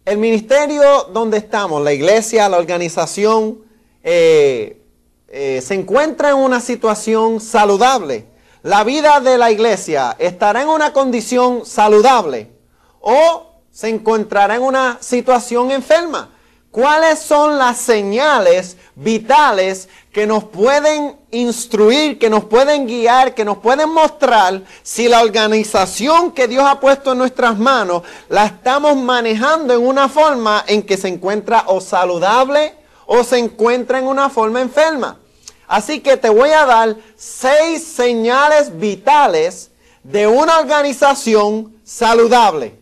el 0.04 0.18
ministerio 0.18 1.08
donde 1.12 1.38
estamos, 1.38 1.82
la 1.82 1.92
iglesia, 1.92 2.48
la 2.48 2.58
organización, 2.58 3.58
eh, 4.04 4.80
eh, 5.26 5.60
se 5.60 5.74
encuentra 5.74 6.30
en 6.30 6.36
una 6.36 6.60
situación 6.60 7.40
saludable. 7.40 8.26
La 8.62 8.84
vida 8.84 9.18
de 9.18 9.36
la 9.36 9.50
iglesia 9.50 10.14
estará 10.20 10.62
en 10.62 10.68
una 10.68 10.92
condición 10.92 11.66
saludable 11.66 12.52
o 13.00 13.56
se 13.72 13.88
encontrará 13.88 14.54
en 14.54 14.62
una 14.62 14.98
situación 15.00 15.72
enferma. 15.72 16.30
¿Cuáles 16.74 17.20
son 17.20 17.56
las 17.56 17.78
señales 17.78 18.76
vitales 18.96 19.88
que 20.10 20.26
nos 20.26 20.42
pueden 20.42 21.16
instruir, 21.30 22.18
que 22.18 22.28
nos 22.28 22.46
pueden 22.46 22.88
guiar, 22.88 23.32
que 23.32 23.44
nos 23.44 23.58
pueden 23.58 23.90
mostrar 23.90 24.60
si 24.82 25.06
la 25.06 25.22
organización 25.22 26.32
que 26.32 26.48
Dios 26.48 26.64
ha 26.66 26.80
puesto 26.80 27.12
en 27.12 27.18
nuestras 27.18 27.56
manos 27.56 28.02
la 28.28 28.46
estamos 28.46 28.96
manejando 28.96 29.72
en 29.72 29.86
una 29.86 30.08
forma 30.08 30.64
en 30.66 30.82
que 30.82 30.96
se 30.96 31.06
encuentra 31.06 31.62
o 31.68 31.80
saludable 31.80 32.74
o 33.06 33.22
se 33.22 33.38
encuentra 33.38 34.00
en 34.00 34.08
una 34.08 34.28
forma 34.28 34.60
enferma? 34.60 35.20
Así 35.68 36.00
que 36.00 36.16
te 36.16 36.28
voy 36.28 36.50
a 36.50 36.66
dar 36.66 36.96
seis 37.14 37.84
señales 37.84 38.76
vitales 38.80 39.70
de 40.02 40.26
una 40.26 40.58
organización 40.58 41.72
saludable. 41.84 42.74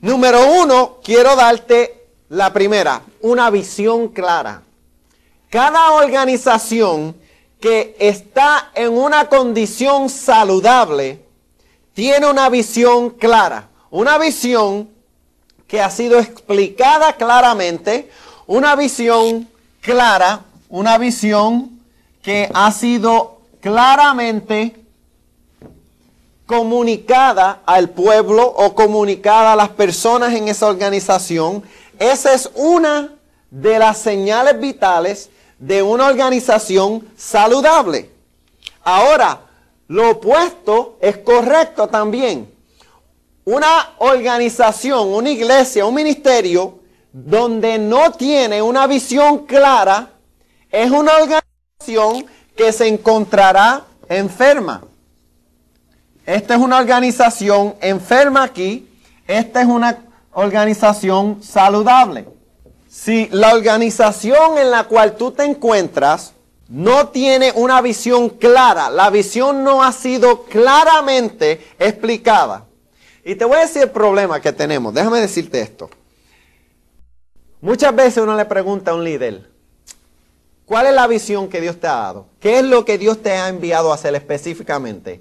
Número 0.00 0.46
uno, 0.62 0.96
quiero 1.04 1.36
darte 1.36 2.01
la 2.32 2.50
primera, 2.50 3.02
una 3.20 3.50
visión 3.50 4.08
clara. 4.08 4.62
Cada 5.50 5.92
organización 5.92 7.14
que 7.60 7.94
está 7.98 8.70
en 8.74 8.96
una 8.96 9.28
condición 9.28 10.08
saludable 10.08 11.22
tiene 11.92 12.30
una 12.30 12.48
visión 12.48 13.10
clara, 13.10 13.68
una 13.90 14.16
visión 14.16 14.88
que 15.66 15.82
ha 15.82 15.90
sido 15.90 16.18
explicada 16.18 17.16
claramente, 17.16 18.10
una 18.46 18.76
visión 18.76 19.46
clara, 19.82 20.40
una 20.70 20.96
visión 20.96 21.80
que 22.22 22.48
ha 22.54 22.72
sido 22.72 23.42
claramente 23.60 24.74
comunicada 26.46 27.60
al 27.66 27.90
pueblo 27.90 28.46
o 28.46 28.74
comunicada 28.74 29.52
a 29.52 29.56
las 29.56 29.68
personas 29.68 30.32
en 30.32 30.48
esa 30.48 30.66
organización 30.66 31.62
esa 31.98 32.32
es 32.32 32.50
una 32.54 33.12
de 33.50 33.78
las 33.78 33.98
señales 33.98 34.58
vitales 34.58 35.30
de 35.58 35.82
una 35.82 36.06
organización 36.06 37.06
saludable. 37.16 38.10
Ahora, 38.82 39.40
lo 39.88 40.10
opuesto 40.10 40.98
es 41.00 41.18
correcto 41.18 41.88
también. 41.88 42.50
Una 43.44 43.94
organización, 43.98 45.08
una 45.08 45.30
iglesia, 45.30 45.84
un 45.84 45.94
ministerio 45.94 46.80
donde 47.12 47.78
no 47.78 48.12
tiene 48.12 48.62
una 48.62 48.86
visión 48.86 49.46
clara 49.46 50.10
es 50.70 50.90
una 50.90 51.12
organización 51.16 52.26
que 52.56 52.72
se 52.72 52.88
encontrará 52.88 53.84
enferma. 54.08 54.82
Esta 56.24 56.54
es 56.54 56.60
una 56.60 56.78
organización 56.78 57.74
enferma 57.80 58.44
aquí. 58.44 58.88
Esta 59.26 59.60
es 59.60 59.66
una 59.66 59.98
organización 60.32 61.42
saludable. 61.42 62.26
Si 62.88 63.28
la 63.30 63.54
organización 63.54 64.58
en 64.58 64.70
la 64.70 64.84
cual 64.84 65.16
tú 65.16 65.32
te 65.32 65.44
encuentras 65.44 66.34
no 66.68 67.08
tiene 67.08 67.52
una 67.54 67.80
visión 67.80 68.28
clara, 68.30 68.90
la 68.90 69.10
visión 69.10 69.64
no 69.64 69.82
ha 69.82 69.92
sido 69.92 70.44
claramente 70.44 71.74
explicada. 71.78 72.66
Y 73.24 73.34
te 73.34 73.44
voy 73.44 73.58
a 73.58 73.60
decir 73.60 73.82
el 73.82 73.90
problema 73.90 74.40
que 74.40 74.52
tenemos. 74.52 74.92
Déjame 74.92 75.20
decirte 75.20 75.60
esto. 75.60 75.90
Muchas 77.60 77.94
veces 77.94 78.22
uno 78.22 78.36
le 78.36 78.44
pregunta 78.44 78.90
a 78.90 78.94
un 78.94 79.04
líder, 79.04 79.48
¿cuál 80.66 80.86
es 80.86 80.94
la 80.94 81.06
visión 81.06 81.48
que 81.48 81.60
Dios 81.60 81.78
te 81.78 81.86
ha 81.86 81.94
dado? 81.94 82.26
¿Qué 82.40 82.58
es 82.58 82.64
lo 82.64 82.84
que 82.84 82.98
Dios 82.98 83.22
te 83.22 83.32
ha 83.32 83.48
enviado 83.48 83.92
a 83.92 83.94
hacer 83.94 84.14
específicamente? 84.16 85.20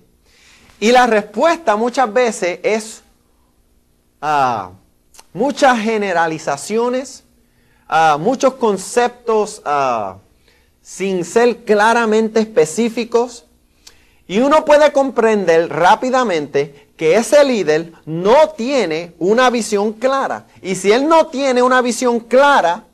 Y 0.80 0.92
la 0.92 1.06
respuesta 1.06 1.76
muchas 1.76 2.12
veces 2.12 2.60
es, 2.64 3.04
ah, 4.22 4.72
muchas 5.34 5.80
generalizaciones, 5.80 7.24
ah, 7.88 8.18
muchos 8.20 8.56
conceptos 8.56 9.62
ah, 9.66 10.18
sin 10.82 11.24
ser 11.26 11.64
claramente 11.64 12.40
específicos. 12.40 13.46
Y 14.28 14.40
uno 14.40 14.64
puede 14.64 14.94
comprender 14.94 15.68
rápidamente 15.70 16.90
que 16.96 17.16
ese 17.16 17.44
líder 17.44 17.92
no 18.06 18.50
tiene 18.50 19.14
una 19.20 19.50
visión 19.50 19.92
clara. 19.92 20.48
Y 20.62 20.76
si 20.76 20.92
él 20.92 21.08
no 21.08 21.28
tiene 21.28 21.62
una 21.62 21.82
visión 21.82 22.20
clara, 22.20 22.86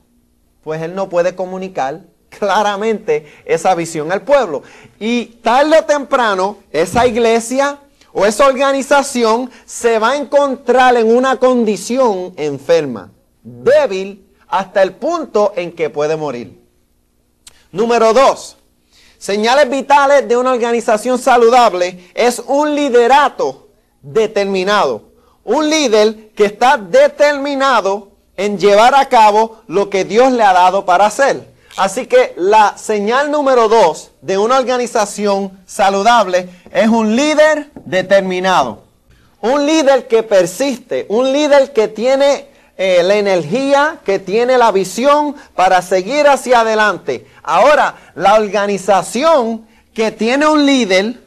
pues 0.63 0.81
él 0.81 0.95
no 0.95 1.09
puede 1.09 1.35
comunicar 1.35 2.01
claramente 2.29 3.31
esa 3.45 3.75
visión 3.75 4.11
al 4.11 4.21
pueblo. 4.21 4.63
Y 4.99 5.25
tarde 5.43 5.79
o 5.79 5.85
temprano, 5.85 6.57
esa 6.71 7.05
iglesia, 7.05 7.79
o 8.19 8.25
esa 8.25 8.47
organización 8.47 9.51
se 9.63 9.99
va 9.99 10.11
a 10.11 10.15
encontrar 10.15 10.97
en 10.97 11.15
una 11.15 11.37
condición 11.37 12.33
enferma, 12.35 13.11
débil, 13.43 14.25
hasta 14.47 14.81
el 14.81 14.93
punto 14.95 15.53
en 15.55 15.71
que 15.71 15.91
puede 15.91 16.17
morir. 16.17 16.59
Número 17.71 18.13
dos, 18.13 18.57
señales 19.19 19.69
vitales 19.69 20.27
de 20.27 20.35
una 20.35 20.53
organización 20.53 21.19
saludable 21.19 22.09
es 22.15 22.41
un 22.47 22.73
liderato 22.73 23.67
determinado. 24.01 25.11
Un 25.43 25.69
líder 25.69 26.31
que 26.31 26.45
está 26.45 26.75
determinado 26.75 28.13
en 28.35 28.57
llevar 28.57 28.95
a 28.95 29.09
cabo 29.09 29.61
lo 29.67 29.91
que 29.91 30.05
Dios 30.05 30.31
le 30.31 30.41
ha 30.41 30.53
dado 30.53 30.85
para 30.85 31.05
hacer. 31.05 31.53
Así 31.77 32.07
que 32.07 32.33
la 32.37 32.75
señal 32.75 33.29
número 33.29 33.69
dos 33.69 34.11
de 34.21 34.37
una 34.37 34.57
organización 34.57 35.51
saludable 35.67 36.49
es 36.71 36.87
un 36.87 37.15
líder 37.15 37.69
determinado. 37.85 38.83
Un 39.41 39.67
líder 39.67 40.07
que 40.07 40.23
persiste, 40.23 41.05
un 41.09 41.31
líder 41.31 41.73
que 41.73 41.87
tiene 41.87 42.47
eh, 42.77 43.03
la 43.03 43.15
energía, 43.15 43.99
que 44.03 44.17
tiene 44.17 44.57
la 44.57 44.71
visión 44.71 45.35
para 45.55 45.83
seguir 45.83 46.27
hacia 46.27 46.61
adelante. 46.61 47.27
Ahora, 47.43 47.95
la 48.15 48.35
organización 48.35 49.67
que 49.93 50.11
tiene 50.11 50.47
un 50.47 50.65
líder 50.65 51.21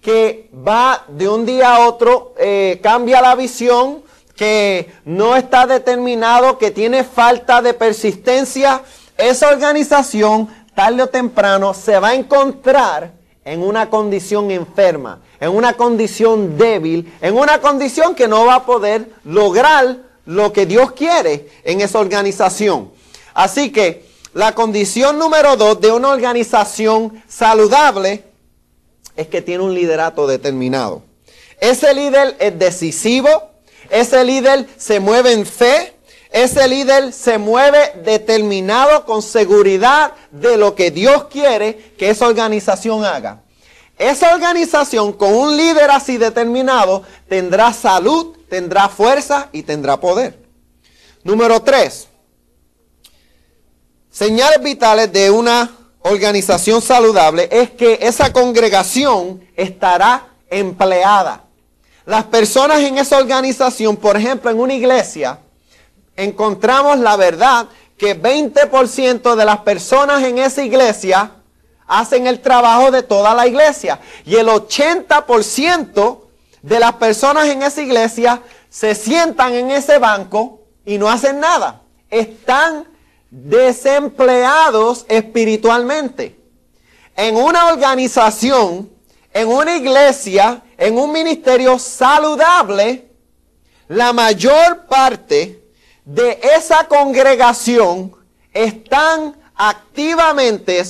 que 0.00 0.48
va 0.66 1.04
de 1.08 1.28
un 1.28 1.44
día 1.44 1.74
a 1.74 1.88
otro, 1.88 2.34
eh, 2.38 2.78
cambia 2.82 3.20
la 3.20 3.34
visión, 3.34 4.02
que 4.36 4.92
no 5.04 5.34
está 5.34 5.66
determinado, 5.66 6.56
que 6.58 6.70
tiene 6.70 7.02
falta 7.02 7.60
de 7.60 7.74
persistencia, 7.74 8.82
esa 9.18 9.50
organización 9.50 10.48
tarde 10.74 11.02
o 11.02 11.08
temprano 11.08 11.74
se 11.74 11.98
va 11.98 12.10
a 12.10 12.14
encontrar 12.14 13.12
en 13.44 13.62
una 13.62 13.90
condición 13.90 14.50
enferma, 14.50 15.20
en 15.40 15.50
una 15.50 15.74
condición 15.74 16.56
débil, 16.56 17.12
en 17.20 17.36
una 17.36 17.60
condición 17.60 18.14
que 18.14 18.28
no 18.28 18.46
va 18.46 18.56
a 18.56 18.66
poder 18.66 19.10
lograr 19.24 19.98
lo 20.24 20.52
que 20.52 20.66
Dios 20.66 20.92
quiere 20.92 21.48
en 21.64 21.80
esa 21.80 21.98
organización. 21.98 22.92
Así 23.34 23.72
que 23.72 24.06
la 24.34 24.54
condición 24.54 25.18
número 25.18 25.56
dos 25.56 25.80
de 25.80 25.90
una 25.90 26.10
organización 26.10 27.22
saludable 27.26 28.24
es 29.16 29.26
que 29.26 29.42
tiene 29.42 29.64
un 29.64 29.74
liderato 29.74 30.26
determinado. 30.26 31.02
Ese 31.60 31.92
líder 31.92 32.36
es 32.38 32.56
decisivo, 32.56 33.50
ese 33.90 34.22
líder 34.24 34.66
se 34.76 35.00
mueve 35.00 35.32
en 35.32 35.44
fe, 35.44 35.94
ese 36.30 36.68
líder 36.68 37.12
se 37.12 37.38
mueve 37.38 37.92
determinado 38.04 39.04
con 39.04 39.22
seguridad 39.22 40.12
de 40.30 40.56
lo 40.56 40.74
que 40.74 40.90
Dios 40.90 41.24
quiere 41.24 41.94
que 41.98 42.10
esa 42.10 42.26
organización 42.26 43.04
haga. 43.04 43.42
Esa 43.98 44.34
organización 44.34 45.12
con 45.12 45.34
un 45.34 45.56
líder 45.56 45.90
así 45.90 46.18
determinado 46.18 47.02
tendrá 47.28 47.72
salud, 47.72 48.36
tendrá 48.48 48.88
fuerza 48.88 49.48
y 49.52 49.62
tendrá 49.62 49.98
poder. 49.98 50.38
Número 51.24 51.60
tres. 51.62 52.08
Señales 54.10 54.62
vitales 54.62 55.12
de 55.12 55.30
una 55.30 55.70
organización 56.00 56.80
saludable 56.80 57.48
es 57.50 57.70
que 57.70 57.98
esa 58.02 58.32
congregación 58.32 59.44
estará 59.56 60.28
empleada. 60.50 61.44
Las 62.06 62.24
personas 62.24 62.80
en 62.80 62.98
esa 62.98 63.18
organización, 63.18 63.96
por 63.96 64.16
ejemplo, 64.16 64.50
en 64.50 64.60
una 64.60 64.74
iglesia, 64.74 65.40
encontramos 66.18 66.98
la 66.98 67.16
verdad 67.16 67.68
que 67.96 68.20
20% 68.20 69.36
de 69.36 69.44
las 69.44 69.58
personas 69.60 70.22
en 70.24 70.38
esa 70.38 70.62
iglesia 70.62 71.32
hacen 71.86 72.26
el 72.26 72.40
trabajo 72.40 72.90
de 72.90 73.02
toda 73.02 73.34
la 73.34 73.46
iglesia. 73.46 74.00
Y 74.26 74.34
el 74.34 74.48
80% 74.48 76.20
de 76.62 76.80
las 76.80 76.92
personas 76.94 77.46
en 77.46 77.62
esa 77.62 77.80
iglesia 77.80 78.42
se 78.68 78.94
sientan 78.94 79.54
en 79.54 79.70
ese 79.70 79.98
banco 79.98 80.62
y 80.84 80.98
no 80.98 81.08
hacen 81.08 81.38
nada. 81.38 81.82
Están 82.10 82.86
desempleados 83.30 85.06
espiritualmente. 85.08 86.36
en 87.16 87.34
una 87.34 87.66
organización, 87.66 88.88
en 89.32 89.48
una 89.48 89.76
iglesia, 89.76 90.62
en 90.76 90.96
un 90.96 91.10
ministerio 91.10 91.76
saludable, 91.76 93.08
la 93.88 94.12
mayor 94.12 94.86
parte 94.86 95.67
de 96.08 96.40
esa 96.56 96.84
congregación 96.84 98.14
están 98.54 99.36
activamente 99.54 100.82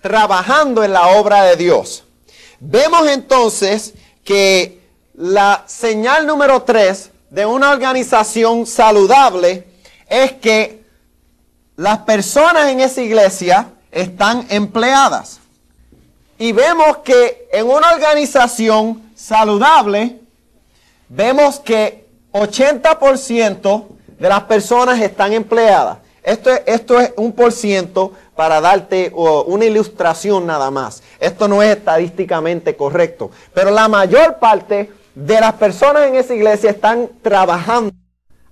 trabajando 0.00 0.84
en 0.84 0.92
la 0.92 1.08
obra 1.08 1.42
de 1.42 1.56
Dios. 1.56 2.04
Vemos 2.60 3.08
entonces 3.08 3.94
que 4.22 4.80
la 5.14 5.64
señal 5.66 6.24
número 6.24 6.62
tres 6.62 7.10
de 7.30 7.46
una 7.46 7.72
organización 7.72 8.64
saludable 8.64 9.66
es 10.08 10.32
que 10.34 10.84
las 11.74 11.98
personas 11.98 12.68
en 12.68 12.78
esa 12.78 13.02
iglesia 13.02 13.72
están 13.90 14.46
empleadas. 14.50 15.40
Y 16.38 16.52
vemos 16.52 16.98
que 16.98 17.48
en 17.52 17.66
una 17.66 17.92
organización 17.92 19.10
saludable, 19.16 20.20
vemos 21.08 21.58
que 21.58 22.06
80% 22.32 23.99
de 24.20 24.28
las 24.28 24.42
personas 24.42 25.00
están 25.00 25.32
empleadas. 25.32 25.98
Esto 26.22 26.50
es, 27.00 27.12
un 27.16 27.32
por 27.32 27.50
ciento 27.50 28.12
para 28.36 28.60
darte 28.60 29.10
una 29.14 29.64
ilustración 29.64 30.46
nada 30.46 30.70
más. 30.70 31.02
Esto 31.18 31.48
no 31.48 31.62
es 31.62 31.76
estadísticamente 31.76 32.76
correcto. 32.76 33.30
Pero 33.54 33.70
la 33.70 33.88
mayor 33.88 34.38
parte 34.38 34.92
de 35.14 35.40
las 35.40 35.54
personas 35.54 36.06
en 36.06 36.16
esa 36.16 36.34
iglesia 36.34 36.70
están 36.70 37.08
trabajando, 37.22 37.92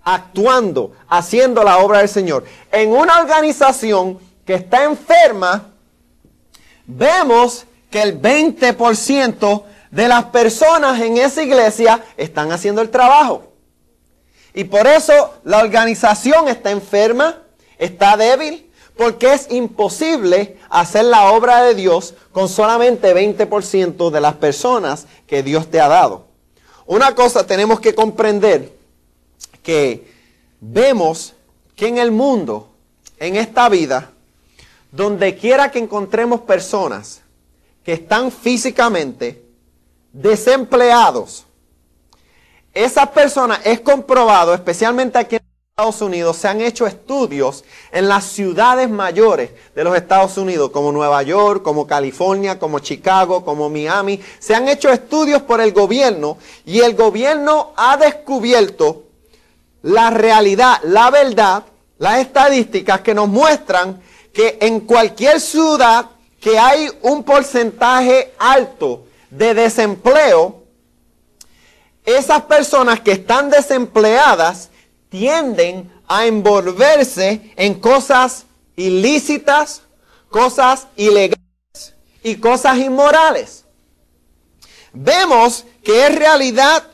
actuando, 0.02 0.92
haciendo 1.07 1.62
la 1.62 1.78
obra 1.78 1.98
del 1.98 2.09
Señor. 2.09 2.44
En 2.72 2.90
una 2.90 3.20
organización 3.20 4.18
que 4.46 4.54
está 4.54 4.85
enferma, 4.85 5.68
vemos 6.87 7.66
que 7.90 8.00
el 8.00 8.20
20% 8.20 9.62
de 9.90 10.09
las 10.09 10.24
personas 10.24 10.98
en 11.00 11.18
esa 11.18 11.42
iglesia 11.42 12.02
están 12.16 12.52
haciendo 12.52 12.81
el 12.81 12.88
trabajo. 12.88 13.48
Y 14.59 14.64
por 14.64 14.88
eso 14.88 15.35
la 15.44 15.59
organización 15.59 16.49
está 16.49 16.73
enferma, 16.73 17.44
está 17.79 18.16
débil, 18.16 18.68
porque 18.97 19.33
es 19.33 19.47
imposible 19.53 20.59
hacer 20.68 21.05
la 21.05 21.31
obra 21.31 21.62
de 21.62 21.77
Dios 21.77 22.14
con 22.33 22.49
solamente 22.49 23.14
20% 23.14 24.11
de 24.11 24.21
las 24.21 24.35
personas 24.35 25.07
que 25.29 25.44
Dios 25.44 25.71
te 25.71 25.81
ha 25.81 25.87
dado. 25.87 26.27
Una 26.87 27.14
cosa 27.14 27.47
tenemos 27.47 27.79
que 27.79 27.94
comprender, 27.94 28.73
que 29.62 30.12
vemos 30.61 31.35
que 31.77 31.87
en 31.87 31.99
el 31.99 32.11
mundo, 32.11 32.68
en 33.21 33.37
esta 33.37 33.68
vida, 33.68 34.11
donde 34.90 35.37
quiera 35.37 35.71
que 35.71 35.79
encontremos 35.79 36.40
personas 36.40 37.21
que 37.85 37.92
están 37.92 38.33
físicamente 38.33 39.40
desempleados, 40.12 41.44
esas 42.74 43.09
personas 43.09 43.61
es 43.64 43.81
comprobado, 43.81 44.54
especialmente 44.54 45.18
aquí 45.18 45.37
en 45.37 45.42
Estados 45.70 46.02
Unidos, 46.02 46.37
se 46.37 46.48
han 46.48 46.61
hecho 46.61 46.87
estudios 46.87 47.64
en 47.92 48.09
las 48.09 48.24
ciudades 48.24 48.90
mayores 48.90 49.50
de 49.74 49.85
los 49.85 49.96
Estados 49.96 50.37
Unidos, 50.37 50.70
como 50.70 50.90
Nueva 50.90 51.22
York, 51.22 51.62
como 51.62 51.87
California, 51.87 52.59
como 52.59 52.81
Chicago, 52.81 53.44
como 53.44 53.70
Miami. 53.70 54.20
Se 54.40 54.54
han 54.54 54.68
hecho 54.68 54.90
estudios 54.90 55.42
por 55.42 55.61
el 55.61 55.72
gobierno 55.72 56.38
y 56.66 56.81
el 56.81 56.96
gobierno 56.96 57.72
ha 57.76 57.96
descubierto 57.96 59.04
la 59.83 60.11
realidad, 60.11 60.81
la 60.83 61.11
verdad, 61.11 61.64
las 61.98 62.18
estadísticas 62.18 63.00
que 63.00 63.14
nos 63.14 63.28
muestran 63.28 64.02
que 64.33 64.59
en 64.61 64.81
cualquier 64.81 65.40
ciudad 65.40 66.07
que 66.40 66.59
hay 66.59 66.88
un 67.02 67.24
porcentaje 67.24 68.33
alto 68.38 69.04
de 69.31 69.54
desempleo, 69.54 70.58
esas 72.16 72.42
personas 72.42 73.01
que 73.01 73.12
están 73.12 73.51
desempleadas 73.51 74.71
tienden 75.09 75.92
a 76.07 76.27
envolverse 76.27 77.53
en 77.57 77.75
cosas 77.75 78.47
ilícitas, 78.77 79.83
cosas 80.31 80.87
ilegales 80.97 81.38
y 82.23 82.37
cosas 82.37 82.79
inmorales. 82.79 83.64
Vemos 84.92 85.64
que 85.83 86.07
es 86.07 86.14
realidad, 86.14 86.85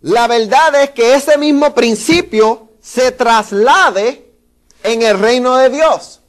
la 0.00 0.26
verdad 0.28 0.82
es 0.82 0.90
que 0.90 1.14
ese 1.14 1.36
mismo 1.36 1.74
principio 1.74 2.70
se 2.80 3.12
traslade 3.12 4.32
en 4.82 5.02
el 5.02 5.18
reino 5.18 5.56
de 5.56 5.70
Dios. 5.70 6.20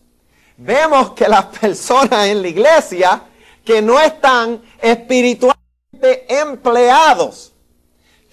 Vemos 0.58 1.12
que 1.12 1.28
las 1.28 1.46
personas 1.46 2.28
en 2.28 2.42
la 2.42 2.48
iglesia 2.48 3.24
que 3.64 3.82
no 3.82 4.00
están 4.00 4.62
espiritualmente 4.82 6.26
empleados, 6.30 7.55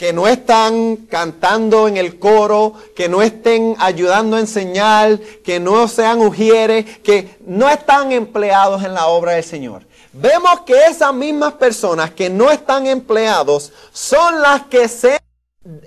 que 0.02 0.12
no 0.12 0.26
están 0.26 0.96
cantando 1.08 1.86
en 1.86 1.96
el 1.96 2.18
coro, 2.18 2.74
que 2.96 3.08
no 3.08 3.22
estén 3.22 3.76
ayudando 3.78 4.36
a 4.36 4.40
enseñar, 4.40 5.20
que 5.44 5.60
no 5.60 5.86
sean 5.86 6.18
ujieres, 6.18 6.98
que 7.04 7.36
no 7.46 7.68
están 7.68 8.10
empleados 8.10 8.82
en 8.82 8.94
la 8.94 9.06
obra 9.06 9.34
del 9.34 9.44
Señor. 9.44 9.86
Vemos 10.12 10.62
que 10.66 10.74
esas 10.86 11.14
mismas 11.14 11.52
personas 11.52 12.10
que 12.10 12.28
no 12.28 12.50
están 12.50 12.88
empleados 12.88 13.72
son 13.92 14.42
las 14.42 14.62
que 14.62 14.88
se 14.88 15.20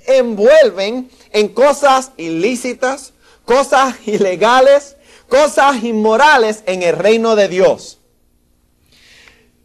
envuelven 0.08 1.12
en 1.32 1.50
cosas 1.50 2.14
ilícitas, 2.16 3.12
cosas 3.44 3.96
ilegales, 4.06 4.96
cosas 5.28 5.84
inmorales 5.84 6.64
en 6.68 6.84
el 6.84 6.96
reino 6.96 7.36
de 7.36 7.50
Dios. 7.50 8.00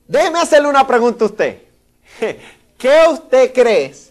Déjeme 0.08 0.40
hacerle 0.40 0.68
una 0.68 0.88
pregunta 0.88 1.22
a 1.22 1.28
usted. 1.28 1.62
¿Qué 2.76 3.04
usted 3.08 3.52
cree 3.52 4.09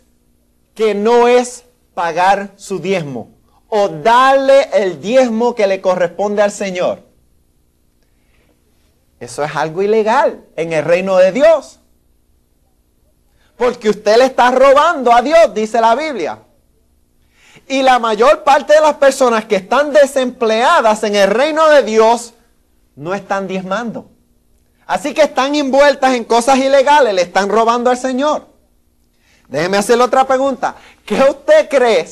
que 0.80 0.96
no 0.96 1.28
es 1.28 1.66
pagar 1.94 2.54
su 2.56 2.80
diezmo 2.80 3.32
o 3.68 3.90
darle 3.90 4.70
el 4.72 5.02
diezmo 5.02 5.54
que 5.54 5.68
le 5.68 5.82
corresponde 5.82 6.42
al 6.42 6.54
Señor. 6.54 7.04
Eso 9.20 9.44
es 9.44 9.54
algo 9.58 9.82
ilegal 9.82 10.46
en 10.56 10.72
el 10.72 10.86
reino 10.86 11.18
de 11.18 11.34
Dios. 11.34 11.82
Porque 13.58 13.90
usted 13.90 14.20
le 14.20 14.24
está 14.24 14.52
robando 14.52 15.12
a 15.12 15.22
Dios, 15.22 15.54
dice 15.54 15.82
la 15.82 15.96
Biblia. 15.96 16.40
Y 17.68 17.82
la 17.82 18.00
mayor 18.00 18.46
parte 18.46 18.72
de 18.72 18.80
las 18.80 18.94
personas 18.94 19.44
que 19.44 19.58
están 19.58 19.92
desempleadas 19.92 21.04
en 21.04 21.18
el 21.18 21.30
reino 21.30 21.68
de 21.68 21.84
Dios 21.84 22.36
no 22.96 23.14
están 23.14 23.50
diezmando. 23.50 24.10
Así 24.88 25.14
que 25.14 25.24
están 25.24 25.56
envueltas 25.56 26.14
en 26.14 26.24
cosas 26.24 26.58
ilegales, 26.58 27.14
le 27.14 27.24
están 27.24 27.50
robando 27.50 27.90
al 27.90 27.98
Señor. 27.98 28.49
Déjeme 29.50 29.78
hacerle 29.78 30.04
otra 30.04 30.26
pregunta. 30.26 30.76
¿Qué 31.04 31.16
usted 31.16 31.68
cree 31.68 32.08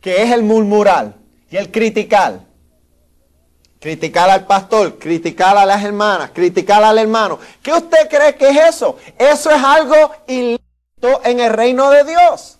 que 0.00 0.22
es 0.22 0.32
el 0.32 0.42
murmurar 0.42 1.14
y 1.48 1.56
el 1.56 1.70
criticar? 1.70 2.40
Criticar 3.78 4.28
al 4.28 4.46
pastor, 4.46 4.98
criticar 4.98 5.56
a 5.56 5.64
las 5.64 5.82
hermanas, 5.82 6.32
criticar 6.34 6.82
al 6.82 6.98
hermano. 6.98 7.38
¿Qué 7.62 7.72
usted 7.72 8.08
cree 8.10 8.34
que 8.34 8.48
es 8.48 8.74
eso? 8.74 8.96
Eso 9.16 9.50
es 9.50 9.62
algo 9.62 10.10
ilícito 10.26 11.20
en 11.24 11.38
el 11.38 11.52
reino 11.52 11.88
de 11.88 12.04
Dios. 12.04 12.58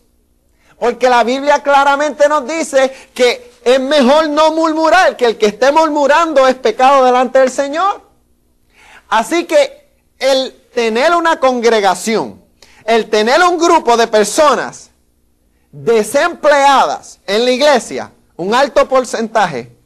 Porque 0.78 1.10
la 1.10 1.24
Biblia 1.24 1.62
claramente 1.62 2.28
nos 2.28 2.46
dice 2.46 2.90
que 3.12 3.52
es 3.64 3.80
mejor 3.80 4.30
no 4.30 4.52
murmurar, 4.52 5.16
que 5.16 5.26
el 5.26 5.36
que 5.36 5.46
esté 5.46 5.72
murmurando 5.72 6.46
es 6.46 6.54
pecado 6.54 7.04
delante 7.04 7.40
del 7.40 7.50
Señor. 7.50 8.08
Así 9.08 9.44
que 9.44 9.90
el 10.18 10.54
tener 10.72 11.14
una 11.14 11.40
congregación 11.40 12.39
el 12.84 13.08
tener 13.08 13.40
un 13.42 13.58
grupo 13.58 13.96
de 13.96 14.06
personas 14.06 14.90
desempleadas 15.72 17.20
en 17.26 17.44
la 17.44 17.50
iglesia, 17.50 18.12
un 18.36 18.54
alto 18.54 18.88
porcentaje, 18.88 19.76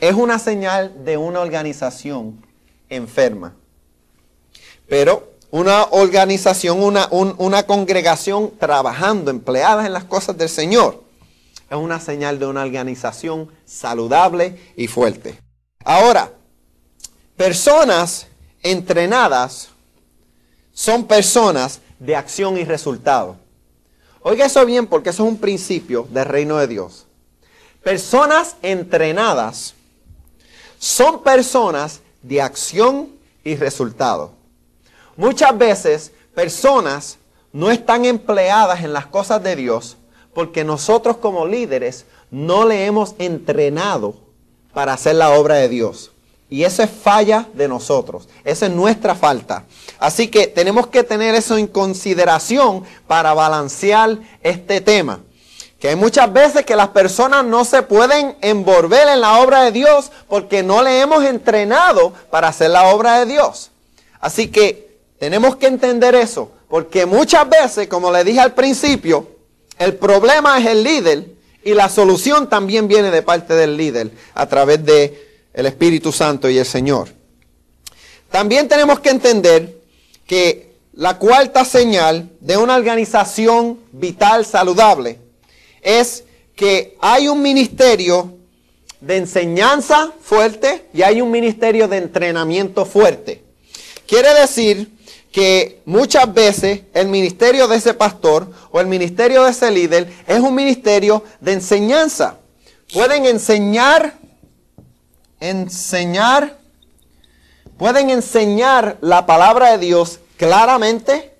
es 0.00 0.14
una 0.14 0.38
señal 0.38 1.04
de 1.04 1.16
una 1.16 1.40
organización 1.40 2.44
enferma. 2.88 3.54
Pero 4.88 5.30
una 5.50 5.84
organización, 5.90 6.82
una, 6.82 7.08
una 7.10 7.64
congregación 7.64 8.52
trabajando, 8.58 9.30
empleadas 9.30 9.86
en 9.86 9.92
las 9.92 10.04
cosas 10.04 10.36
del 10.36 10.48
Señor, 10.48 11.02
es 11.68 11.76
una 11.76 12.00
señal 12.00 12.38
de 12.38 12.46
una 12.46 12.62
organización 12.62 13.48
saludable 13.64 14.72
y 14.76 14.86
fuerte. 14.86 15.38
Ahora, 15.84 16.32
personas 17.36 18.26
entrenadas 18.62 19.70
son 20.72 21.04
personas 21.04 21.80
de 22.00 22.16
acción 22.16 22.58
y 22.58 22.64
resultado. 22.64 23.36
Oiga 24.22 24.46
eso 24.46 24.66
bien 24.66 24.88
porque 24.88 25.10
eso 25.10 25.24
es 25.24 25.30
un 25.30 25.38
principio 25.38 26.08
del 26.10 26.24
reino 26.24 26.56
de 26.56 26.66
Dios. 26.66 27.06
Personas 27.84 28.56
entrenadas 28.62 29.74
son 30.78 31.22
personas 31.22 32.00
de 32.22 32.42
acción 32.42 33.10
y 33.44 33.54
resultado. 33.56 34.32
Muchas 35.16 35.56
veces 35.56 36.12
personas 36.34 37.18
no 37.52 37.70
están 37.70 38.04
empleadas 38.04 38.82
en 38.82 38.92
las 38.92 39.06
cosas 39.06 39.42
de 39.42 39.56
Dios 39.56 39.96
porque 40.34 40.64
nosotros 40.64 41.16
como 41.18 41.46
líderes 41.46 42.06
no 42.30 42.66
le 42.66 42.86
hemos 42.86 43.14
entrenado 43.18 44.14
para 44.72 44.92
hacer 44.92 45.16
la 45.16 45.30
obra 45.30 45.56
de 45.56 45.68
Dios. 45.68 46.12
Y 46.50 46.64
eso 46.64 46.82
es 46.82 46.90
falla 46.90 47.46
de 47.54 47.68
nosotros. 47.68 48.28
Esa 48.44 48.66
es 48.66 48.72
nuestra 48.72 49.14
falta. 49.14 49.64
Así 50.00 50.26
que 50.26 50.48
tenemos 50.48 50.88
que 50.88 51.04
tener 51.04 51.36
eso 51.36 51.56
en 51.56 51.68
consideración 51.68 52.82
para 53.06 53.32
balancear 53.34 54.18
este 54.42 54.80
tema. 54.80 55.20
Que 55.78 55.90
hay 55.90 55.96
muchas 55.96 56.30
veces 56.32 56.66
que 56.66 56.74
las 56.74 56.88
personas 56.88 57.44
no 57.44 57.64
se 57.64 57.82
pueden 57.82 58.36
envolver 58.42 59.08
en 59.08 59.20
la 59.20 59.38
obra 59.38 59.62
de 59.62 59.70
Dios 59.70 60.10
porque 60.28 60.64
no 60.64 60.82
le 60.82 61.00
hemos 61.00 61.24
entrenado 61.24 62.12
para 62.30 62.48
hacer 62.48 62.70
la 62.70 62.88
obra 62.88 63.20
de 63.20 63.26
Dios. 63.26 63.70
Así 64.20 64.48
que 64.48 64.98
tenemos 65.20 65.54
que 65.54 65.68
entender 65.68 66.16
eso. 66.16 66.50
Porque 66.68 67.06
muchas 67.06 67.48
veces, 67.48 67.86
como 67.86 68.10
le 68.10 68.24
dije 68.24 68.40
al 68.40 68.54
principio, 68.54 69.26
el 69.78 69.94
problema 69.94 70.58
es 70.58 70.66
el 70.66 70.82
líder 70.82 71.26
y 71.62 71.74
la 71.74 71.88
solución 71.88 72.48
también 72.48 72.88
viene 72.88 73.10
de 73.10 73.22
parte 73.22 73.54
del 73.54 73.76
líder 73.76 74.10
a 74.34 74.46
través 74.46 74.84
de 74.84 75.29
el 75.52 75.66
Espíritu 75.66 76.12
Santo 76.12 76.48
y 76.48 76.58
el 76.58 76.66
Señor. 76.66 77.08
También 78.30 78.68
tenemos 78.68 79.00
que 79.00 79.10
entender 79.10 79.80
que 80.26 80.70
la 80.92 81.18
cuarta 81.18 81.64
señal 81.64 82.30
de 82.40 82.56
una 82.56 82.76
organización 82.76 83.80
vital 83.92 84.44
saludable 84.44 85.18
es 85.82 86.24
que 86.54 86.96
hay 87.00 87.28
un 87.28 87.42
ministerio 87.42 88.36
de 89.00 89.16
enseñanza 89.16 90.12
fuerte 90.20 90.86
y 90.92 91.02
hay 91.02 91.20
un 91.20 91.30
ministerio 91.30 91.88
de 91.88 91.96
entrenamiento 91.96 92.84
fuerte. 92.84 93.42
Quiere 94.06 94.34
decir 94.34 94.90
que 95.32 95.80
muchas 95.84 96.32
veces 96.32 96.82
el 96.92 97.08
ministerio 97.08 97.66
de 97.68 97.76
ese 97.76 97.94
pastor 97.94 98.50
o 98.70 98.80
el 98.80 98.86
ministerio 98.86 99.44
de 99.44 99.52
ese 99.52 99.70
líder 99.70 100.12
es 100.26 100.40
un 100.40 100.54
ministerio 100.54 101.24
de 101.40 101.54
enseñanza. 101.54 102.38
Pueden 102.92 103.24
enseñar 103.24 104.19
enseñar, 105.40 106.58
pueden 107.76 108.10
enseñar 108.10 108.98
la 109.00 109.26
palabra 109.26 109.72
de 109.72 109.78
Dios 109.78 110.20
claramente, 110.36 111.34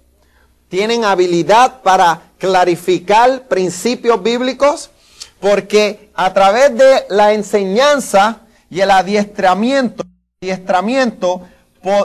tienen 0.68 1.04
habilidad 1.04 1.82
para 1.82 2.22
clarificar 2.38 3.46
principios 3.48 4.22
bíblicos, 4.22 4.90
porque 5.38 6.10
a 6.14 6.32
través 6.32 6.76
de 6.76 7.06
la 7.10 7.32
enseñanza 7.32 8.40
y 8.70 8.80
el 8.80 8.90
adiestramiento, 8.90 10.04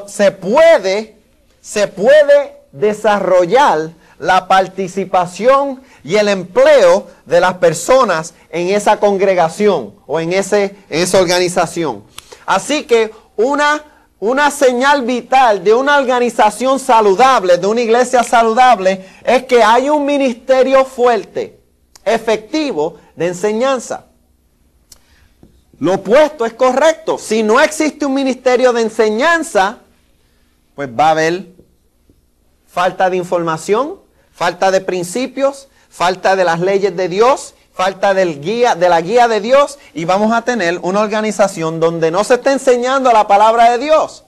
se 0.07 0.31
puede, 0.31 1.17
se 1.61 1.87
puede 1.87 2.61
desarrollar 2.71 3.91
la 4.19 4.47
participación 4.47 5.81
y 6.03 6.15
el 6.15 6.29
empleo 6.29 7.07
de 7.25 7.39
las 7.39 7.55
personas 7.55 8.33
en 8.49 8.69
esa 8.69 8.99
congregación 8.99 9.93
o 10.07 10.19
en, 10.19 10.33
ese, 10.33 10.75
esa 10.89 11.19
organización. 11.19 12.03
Así 12.45 12.83
que 12.83 13.11
una, 13.35 13.83
una 14.19 14.51
señal 14.51 15.03
vital 15.03 15.63
de 15.63 15.73
una 15.73 15.97
organización 15.97 16.79
saludable, 16.79 17.57
de 17.57 17.67
una 17.67 17.81
iglesia 17.81 18.23
saludable, 18.23 19.05
es 19.23 19.43
que 19.45 19.63
hay 19.63 19.89
un 19.89 20.05
ministerio 20.05 20.85
fuerte, 20.85 21.59
efectivo 22.03 22.97
de 23.15 23.27
enseñanza. 23.27 24.05
Lo 25.79 25.95
opuesto 25.95 26.45
es 26.45 26.53
correcto. 26.53 27.17
Si 27.17 27.43
no 27.43 27.59
existe 27.59 28.05
un 28.05 28.13
ministerio 28.13 28.71
de 28.71 28.81
enseñanza, 28.81 29.79
pues 30.73 30.89
va 30.89 31.07
a 31.07 31.11
haber 31.11 31.47
falta 32.65 33.09
de 33.09 33.17
información, 33.17 34.04
falta 34.35 34.69
de 34.69 34.81
principios, 34.81 35.69
falta 35.89 36.35
de 36.35 36.43
las 36.43 36.59
leyes 36.59 36.95
de 36.95 37.07
Dios, 37.07 37.55
falta 37.73 38.13
del 38.13 38.41
guía, 38.41 38.75
de 38.75 38.89
la 38.89 39.01
guía 39.01 39.27
de 39.27 39.39
Dios 39.39 39.79
y 39.93 40.05
vamos 40.05 40.31
a 40.33 40.43
tener 40.43 40.79
una 40.81 41.01
organización 41.01 41.79
donde 41.79 42.11
no 42.11 42.23
se 42.23 42.35
está 42.35 42.51
enseñando 42.51 43.11
la 43.11 43.27
palabra 43.27 43.71
de 43.71 43.79
Dios. 43.79 44.23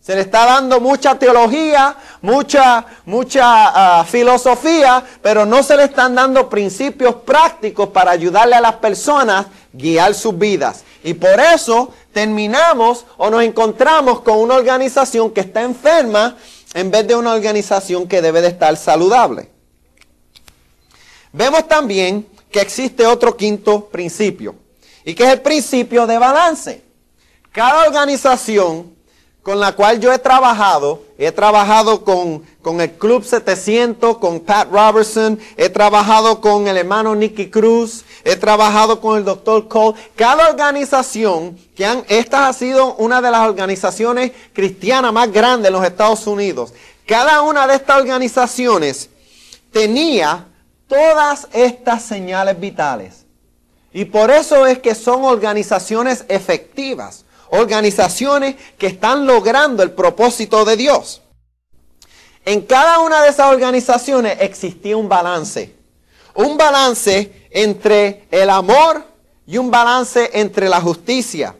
Se 0.00 0.16
le 0.16 0.22
está 0.22 0.46
dando 0.46 0.80
mucha 0.80 1.16
teología, 1.16 1.94
mucha, 2.22 2.84
mucha 3.04 4.00
ah, 4.00 4.04
filosofía, 4.04 5.04
pero 5.22 5.46
no 5.46 5.62
se 5.62 5.76
le 5.76 5.84
están 5.84 6.16
dando 6.16 6.48
principios 6.48 7.14
prácticos 7.14 7.90
para 7.90 8.10
ayudarle 8.10 8.56
a 8.56 8.60
las 8.60 8.74
personas 8.74 9.46
guiar 9.72 10.14
sus 10.14 10.36
vidas. 10.36 10.82
Y 11.04 11.14
por 11.14 11.38
eso 11.38 11.92
terminamos 12.12 13.06
o 13.16 13.30
nos 13.30 13.44
encontramos 13.44 14.22
con 14.22 14.38
una 14.38 14.56
organización 14.56 15.30
que 15.30 15.42
está 15.42 15.62
enferma 15.62 16.36
en 16.74 16.90
vez 16.90 17.06
de 17.06 17.14
una 17.14 17.32
organización 17.32 18.08
que 18.08 18.20
debe 18.22 18.42
de 18.42 18.48
estar 18.48 18.76
saludable. 18.76 19.51
Vemos 21.32 21.66
también 21.66 22.26
que 22.50 22.60
existe 22.60 23.06
otro 23.06 23.36
quinto 23.36 23.86
principio, 23.86 24.54
y 25.04 25.14
que 25.14 25.24
es 25.24 25.30
el 25.30 25.40
principio 25.40 26.06
de 26.06 26.18
balance. 26.18 26.82
Cada 27.50 27.86
organización 27.86 28.92
con 29.42 29.58
la 29.58 29.72
cual 29.72 29.98
yo 29.98 30.12
he 30.12 30.18
trabajado, 30.18 31.02
he 31.18 31.32
trabajado 31.32 32.04
con, 32.04 32.44
con, 32.62 32.80
el 32.80 32.92
Club 32.92 33.24
700, 33.24 34.18
con 34.18 34.40
Pat 34.40 34.70
Robertson, 34.70 35.38
he 35.56 35.68
trabajado 35.68 36.40
con 36.40 36.68
el 36.68 36.76
hermano 36.76 37.16
Nicky 37.16 37.50
Cruz, 37.50 38.04
he 38.24 38.36
trabajado 38.36 39.00
con 39.00 39.18
el 39.18 39.24
doctor 39.24 39.66
Cole. 39.66 39.98
Cada 40.14 40.48
organización, 40.48 41.58
que 41.74 41.84
han, 41.84 42.04
esta 42.08 42.46
ha 42.46 42.52
sido 42.52 42.94
una 42.94 43.20
de 43.20 43.32
las 43.32 43.48
organizaciones 43.48 44.30
cristianas 44.52 45.12
más 45.12 45.32
grandes 45.32 45.68
en 45.68 45.72
los 45.72 45.84
Estados 45.84 46.24
Unidos. 46.28 46.72
Cada 47.04 47.42
una 47.42 47.66
de 47.66 47.74
estas 47.74 48.00
organizaciones 48.00 49.10
tenía 49.72 50.46
todas 50.92 51.48
estas 51.54 52.02
señales 52.02 52.60
vitales. 52.60 53.24
Y 53.94 54.04
por 54.04 54.30
eso 54.30 54.66
es 54.66 54.78
que 54.80 54.94
son 54.94 55.24
organizaciones 55.24 56.26
efectivas, 56.28 57.24
organizaciones 57.48 58.56
que 58.76 58.88
están 58.88 59.26
logrando 59.26 59.82
el 59.82 59.92
propósito 59.92 60.66
de 60.66 60.76
Dios. 60.76 61.22
En 62.44 62.60
cada 62.60 62.98
una 62.98 63.22
de 63.22 63.30
esas 63.30 63.50
organizaciones 63.50 64.36
existía 64.40 64.98
un 64.98 65.08
balance. 65.08 65.74
Un 66.34 66.58
balance 66.58 67.48
entre 67.50 68.26
el 68.30 68.50
amor 68.50 69.02
y 69.46 69.56
un 69.56 69.70
balance 69.70 70.30
entre 70.34 70.68
la 70.68 70.82
justicia. 70.82 71.56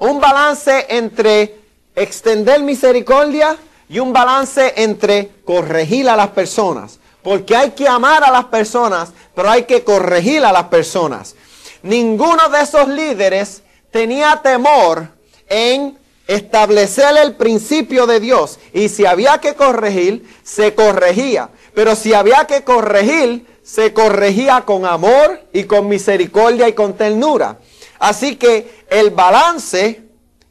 Un 0.00 0.20
balance 0.20 0.84
entre 0.90 1.60
extender 1.94 2.60
misericordia 2.62 3.56
y 3.88 4.00
un 4.00 4.12
balance 4.12 4.74
entre 4.76 5.30
corregir 5.46 6.10
a 6.10 6.16
las 6.16 6.28
personas. 6.28 6.98
Porque 7.26 7.56
hay 7.56 7.72
que 7.72 7.88
amar 7.88 8.22
a 8.22 8.30
las 8.30 8.44
personas, 8.44 9.08
pero 9.34 9.50
hay 9.50 9.64
que 9.64 9.82
corregir 9.82 10.44
a 10.44 10.52
las 10.52 10.66
personas. 10.68 11.34
Ninguno 11.82 12.48
de 12.50 12.60
esos 12.60 12.86
líderes 12.86 13.64
tenía 13.90 14.40
temor 14.44 15.08
en 15.48 15.98
establecer 16.28 17.16
el 17.16 17.34
principio 17.34 18.06
de 18.06 18.20
Dios. 18.20 18.60
Y 18.72 18.88
si 18.88 19.06
había 19.06 19.38
que 19.38 19.56
corregir, 19.56 20.24
se 20.44 20.76
corregía. 20.76 21.50
Pero 21.74 21.96
si 21.96 22.14
había 22.14 22.44
que 22.44 22.62
corregir, 22.62 23.58
se 23.64 23.92
corregía 23.92 24.60
con 24.60 24.86
amor 24.86 25.48
y 25.52 25.64
con 25.64 25.88
misericordia 25.88 26.68
y 26.68 26.74
con 26.74 26.96
ternura. 26.96 27.58
Así 27.98 28.36
que 28.36 28.84
el 28.88 29.10
balance 29.10 30.00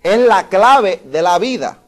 es 0.04 0.20
la 0.20 0.50
clave 0.50 1.04
de 1.06 1.22
la 1.22 1.40
vida. 1.40 1.80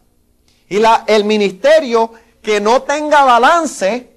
Y 0.70 0.82
el 1.08 1.26
ministerio 1.26 2.14
que 2.42 2.62
no 2.62 2.84
tenga 2.84 3.26
balance 3.26 4.16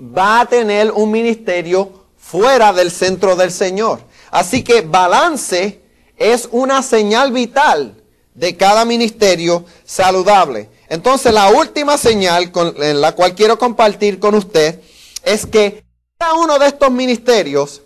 va 0.00 0.40
a 0.40 0.46
tener 0.46 0.90
un 0.92 1.10
ministerio 1.10 2.06
fuera 2.16 2.72
del 2.72 2.90
centro 2.90 3.36
del 3.36 3.50
Señor. 3.50 4.00
Así 4.30 4.62
que 4.62 4.82
balance 4.82 5.80
es 6.16 6.48
una 6.52 6.82
señal 6.82 7.32
vital 7.32 7.94
de 8.34 8.56
cada 8.56 8.84
ministerio 8.84 9.64
saludable. 9.84 10.68
Entonces 10.88 11.32
la 11.32 11.48
última 11.48 11.98
señal 11.98 12.52
con, 12.52 12.74
en 12.82 13.00
la 13.00 13.12
cual 13.12 13.34
quiero 13.34 13.58
compartir 13.58 14.18
con 14.18 14.34
usted 14.34 14.80
es 15.24 15.46
que 15.46 15.84
cada 16.18 16.34
uno 16.34 16.58
de 16.58 16.66
estos 16.66 16.90
ministerios 16.90 17.82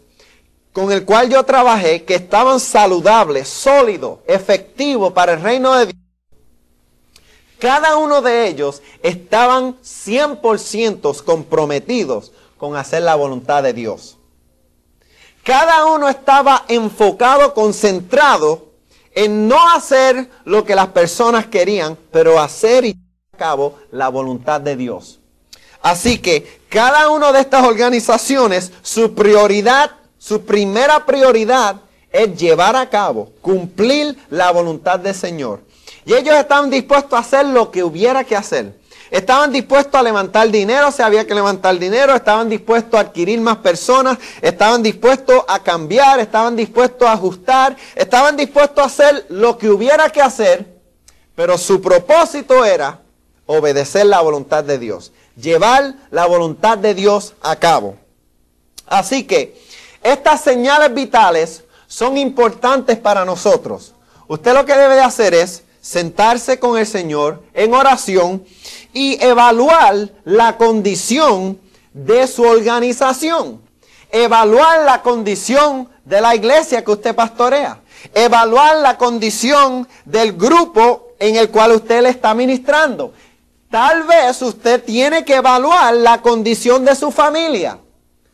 con 0.72 0.90
el 0.90 1.04
cual 1.04 1.28
yo 1.28 1.42
trabajé, 1.44 2.04
que 2.04 2.14
estaban 2.14 2.58
saludables, 2.58 3.48
sólidos, 3.48 4.20
efectivos 4.26 5.12
para 5.12 5.34
el 5.34 5.42
reino 5.42 5.74
de 5.74 5.86
Dios, 5.86 6.01
cada 7.62 7.96
uno 7.96 8.22
de 8.22 8.48
ellos 8.48 8.82
estaban 9.04 9.76
100% 9.82 11.22
comprometidos 11.22 12.32
con 12.58 12.74
hacer 12.74 13.04
la 13.04 13.14
voluntad 13.14 13.62
de 13.62 13.72
Dios. 13.72 14.18
Cada 15.44 15.86
uno 15.86 16.08
estaba 16.08 16.64
enfocado, 16.66 17.54
concentrado 17.54 18.66
en 19.14 19.46
no 19.46 19.70
hacer 19.70 20.28
lo 20.44 20.64
que 20.64 20.74
las 20.74 20.88
personas 20.88 21.46
querían, 21.46 21.96
pero 22.10 22.40
hacer 22.40 22.84
y 22.84 22.94
llevar 22.94 23.34
a 23.34 23.38
cabo 23.38 23.78
la 23.92 24.08
voluntad 24.08 24.60
de 24.60 24.74
Dios. 24.74 25.20
Así 25.82 26.18
que 26.18 26.62
cada 26.68 27.10
una 27.10 27.30
de 27.30 27.42
estas 27.42 27.64
organizaciones, 27.64 28.72
su 28.82 29.14
prioridad, 29.14 29.92
su 30.18 30.44
primera 30.44 31.06
prioridad 31.06 31.76
es 32.10 32.36
llevar 32.36 32.74
a 32.74 32.90
cabo, 32.90 33.30
cumplir 33.40 34.18
la 34.30 34.50
voluntad 34.50 34.98
del 34.98 35.14
Señor. 35.14 35.60
Y 36.04 36.14
ellos 36.14 36.34
estaban 36.36 36.70
dispuestos 36.70 37.12
a 37.12 37.18
hacer 37.18 37.46
lo 37.46 37.70
que 37.70 37.82
hubiera 37.82 38.24
que 38.24 38.36
hacer. 38.36 38.80
Estaban 39.10 39.52
dispuestos 39.52 39.94
a 39.94 40.02
levantar 40.02 40.50
dinero, 40.50 40.90
se 40.90 41.02
había 41.02 41.26
que 41.26 41.34
levantar 41.34 41.78
dinero, 41.78 42.14
estaban 42.14 42.48
dispuestos 42.48 42.94
a 42.94 43.00
adquirir 43.00 43.40
más 43.40 43.58
personas, 43.58 44.18
estaban 44.40 44.82
dispuestos 44.82 45.44
a 45.48 45.58
cambiar, 45.58 46.18
estaban 46.18 46.56
dispuestos 46.56 47.06
a 47.06 47.12
ajustar, 47.12 47.76
estaban 47.94 48.36
dispuestos 48.36 48.82
a 48.82 48.86
hacer 48.86 49.26
lo 49.28 49.58
que 49.58 49.68
hubiera 49.68 50.08
que 50.08 50.22
hacer 50.22 50.72
pero 51.34 51.58
su 51.58 51.80
propósito 51.80 52.64
era 52.64 53.00
obedecer 53.46 54.06
la 54.06 54.20
voluntad 54.20 54.64
de 54.64 54.78
Dios, 54.78 55.12
llevar 55.36 55.94
la 56.10 56.26
voluntad 56.26 56.78
de 56.78 56.94
Dios 56.94 57.34
a 57.42 57.56
cabo. 57.56 57.96
Así 58.86 59.24
que 59.24 59.60
estas 60.02 60.42
señales 60.42 60.92
vitales 60.94 61.64
son 61.86 62.18
importantes 62.18 62.98
para 62.98 63.24
nosotros. 63.24 63.94
Usted 64.28 64.54
lo 64.54 64.64
que 64.64 64.74
debe 64.74 64.94
de 64.94 65.02
hacer 65.02 65.34
es 65.34 65.62
sentarse 65.82 66.58
con 66.58 66.78
el 66.78 66.86
Señor 66.86 67.42
en 67.52 67.74
oración 67.74 68.44
y 68.94 69.22
evaluar 69.22 70.08
la 70.24 70.56
condición 70.56 71.60
de 71.92 72.26
su 72.26 72.44
organización. 72.44 73.60
Evaluar 74.10 74.84
la 74.84 75.02
condición 75.02 75.88
de 76.04 76.20
la 76.20 76.34
iglesia 76.34 76.84
que 76.84 76.92
usted 76.92 77.14
pastorea. 77.14 77.80
Evaluar 78.14 78.76
la 78.76 78.96
condición 78.96 79.88
del 80.04 80.34
grupo 80.34 81.08
en 81.18 81.36
el 81.36 81.50
cual 81.50 81.72
usted 81.72 82.02
le 82.02 82.10
está 82.10 82.32
ministrando. 82.32 83.12
Tal 83.70 84.04
vez 84.04 84.40
usted 84.40 84.84
tiene 84.84 85.24
que 85.24 85.36
evaluar 85.36 85.94
la 85.94 86.20
condición 86.20 86.84
de 86.84 86.94
su 86.94 87.10
familia, 87.10 87.78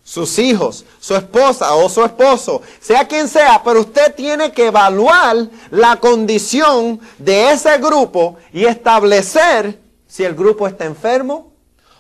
sus 0.09 0.39
hijos, 0.39 0.87
su 0.99 1.15
esposa 1.15 1.75
o 1.75 1.87
su 1.91 2.03
esposo, 2.03 2.63
sea 2.81 3.07
quien 3.07 3.29
sea, 3.29 3.61
pero 3.63 3.81
usted 3.81 4.15
tiene 4.15 4.53
que 4.53 4.69
evaluar 4.69 5.51
la 5.71 5.97
condición 5.97 6.99
de 7.19 7.51
ese 7.51 7.77
grupo 7.77 8.39
y 8.51 8.65
establecer 8.65 9.79
si 10.07 10.25
el 10.25 10.35
grupo 10.35 10.67
está 10.67 10.87
enfermo 10.87 11.53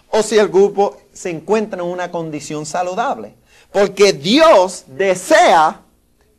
o 0.08 0.22
si 0.22 0.38
el 0.38 0.48
grupo 0.48 0.96
se 1.12 1.28
encuentra 1.28 1.82
en 1.82 1.86
una 1.86 2.10
condición 2.10 2.64
saludable. 2.64 3.34
Porque 3.70 4.14
Dios 4.14 4.84
desea 4.86 5.82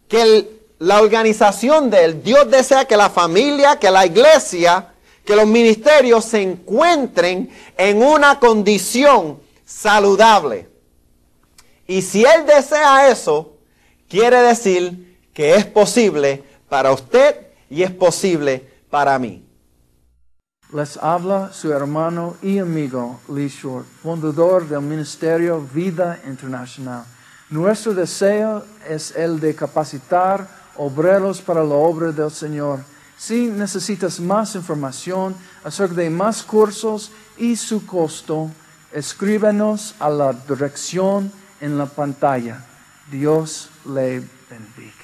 que 0.08 0.50
la 0.80 1.00
organización 1.04 1.92
de 1.92 2.04
él, 2.04 2.24
Dios 2.24 2.50
desea 2.50 2.86
que 2.86 2.98
la 2.98 3.12
familia, 3.12 3.78
que 3.78 3.92
la 3.92 4.08
iglesia, 4.08 4.88
que 5.24 5.36
los 5.36 5.46
ministerios 5.46 6.26
se 6.26 6.42
encuentren 6.42 7.52
en 7.78 8.02
una 8.02 8.40
condición 8.40 9.40
saludable. 9.64 10.68
Y 11.90 12.04
si 12.04 12.24
Él 12.24 12.46
desea 12.46 13.10
eso, 13.10 13.58
quiere 14.08 14.44
decir 14.44 15.18
que 15.34 15.56
es 15.56 15.66
posible 15.66 16.44
para 16.70 16.92
usted 16.92 17.48
y 17.68 17.82
es 17.82 17.90
posible 17.90 18.64
para 18.92 19.18
mí. 19.18 19.44
Les 20.72 20.98
habla 20.98 21.52
su 21.52 21.74
hermano 21.74 22.38
y 22.44 22.60
amigo 22.60 23.20
Lee 23.34 23.48
Short, 23.48 23.88
fundador 24.04 24.70
del 24.70 24.82
Ministerio 24.82 25.68
Vida 25.74 26.20
Internacional. 26.28 27.06
Nuestro 27.50 27.96
deseo 27.96 28.64
es 28.88 29.16
el 29.16 29.40
de 29.40 29.56
capacitar 29.56 30.48
obreros 30.78 31.42
para 31.42 31.64
la 31.64 31.74
obra 31.74 32.12
del 32.12 32.30
Señor 32.30 32.82
si 33.18 33.48
necesitas 33.48 34.20
más 34.20 34.54
información 34.54 35.36
acerca 35.64 35.96
de 35.96 36.10
más 36.12 36.44
cursos 36.44 37.12
y 37.38 37.56
su 37.56 37.86
costo, 37.86 38.50
escríbenos 38.94 39.96
a 40.00 40.10
la 40.10 40.32
dirección 40.32 41.30
en 41.62 41.78
la 41.78 41.86
pantalla. 41.86 42.66
Dios 43.10 43.70
le 43.86 44.24
bendiga. 44.50 44.99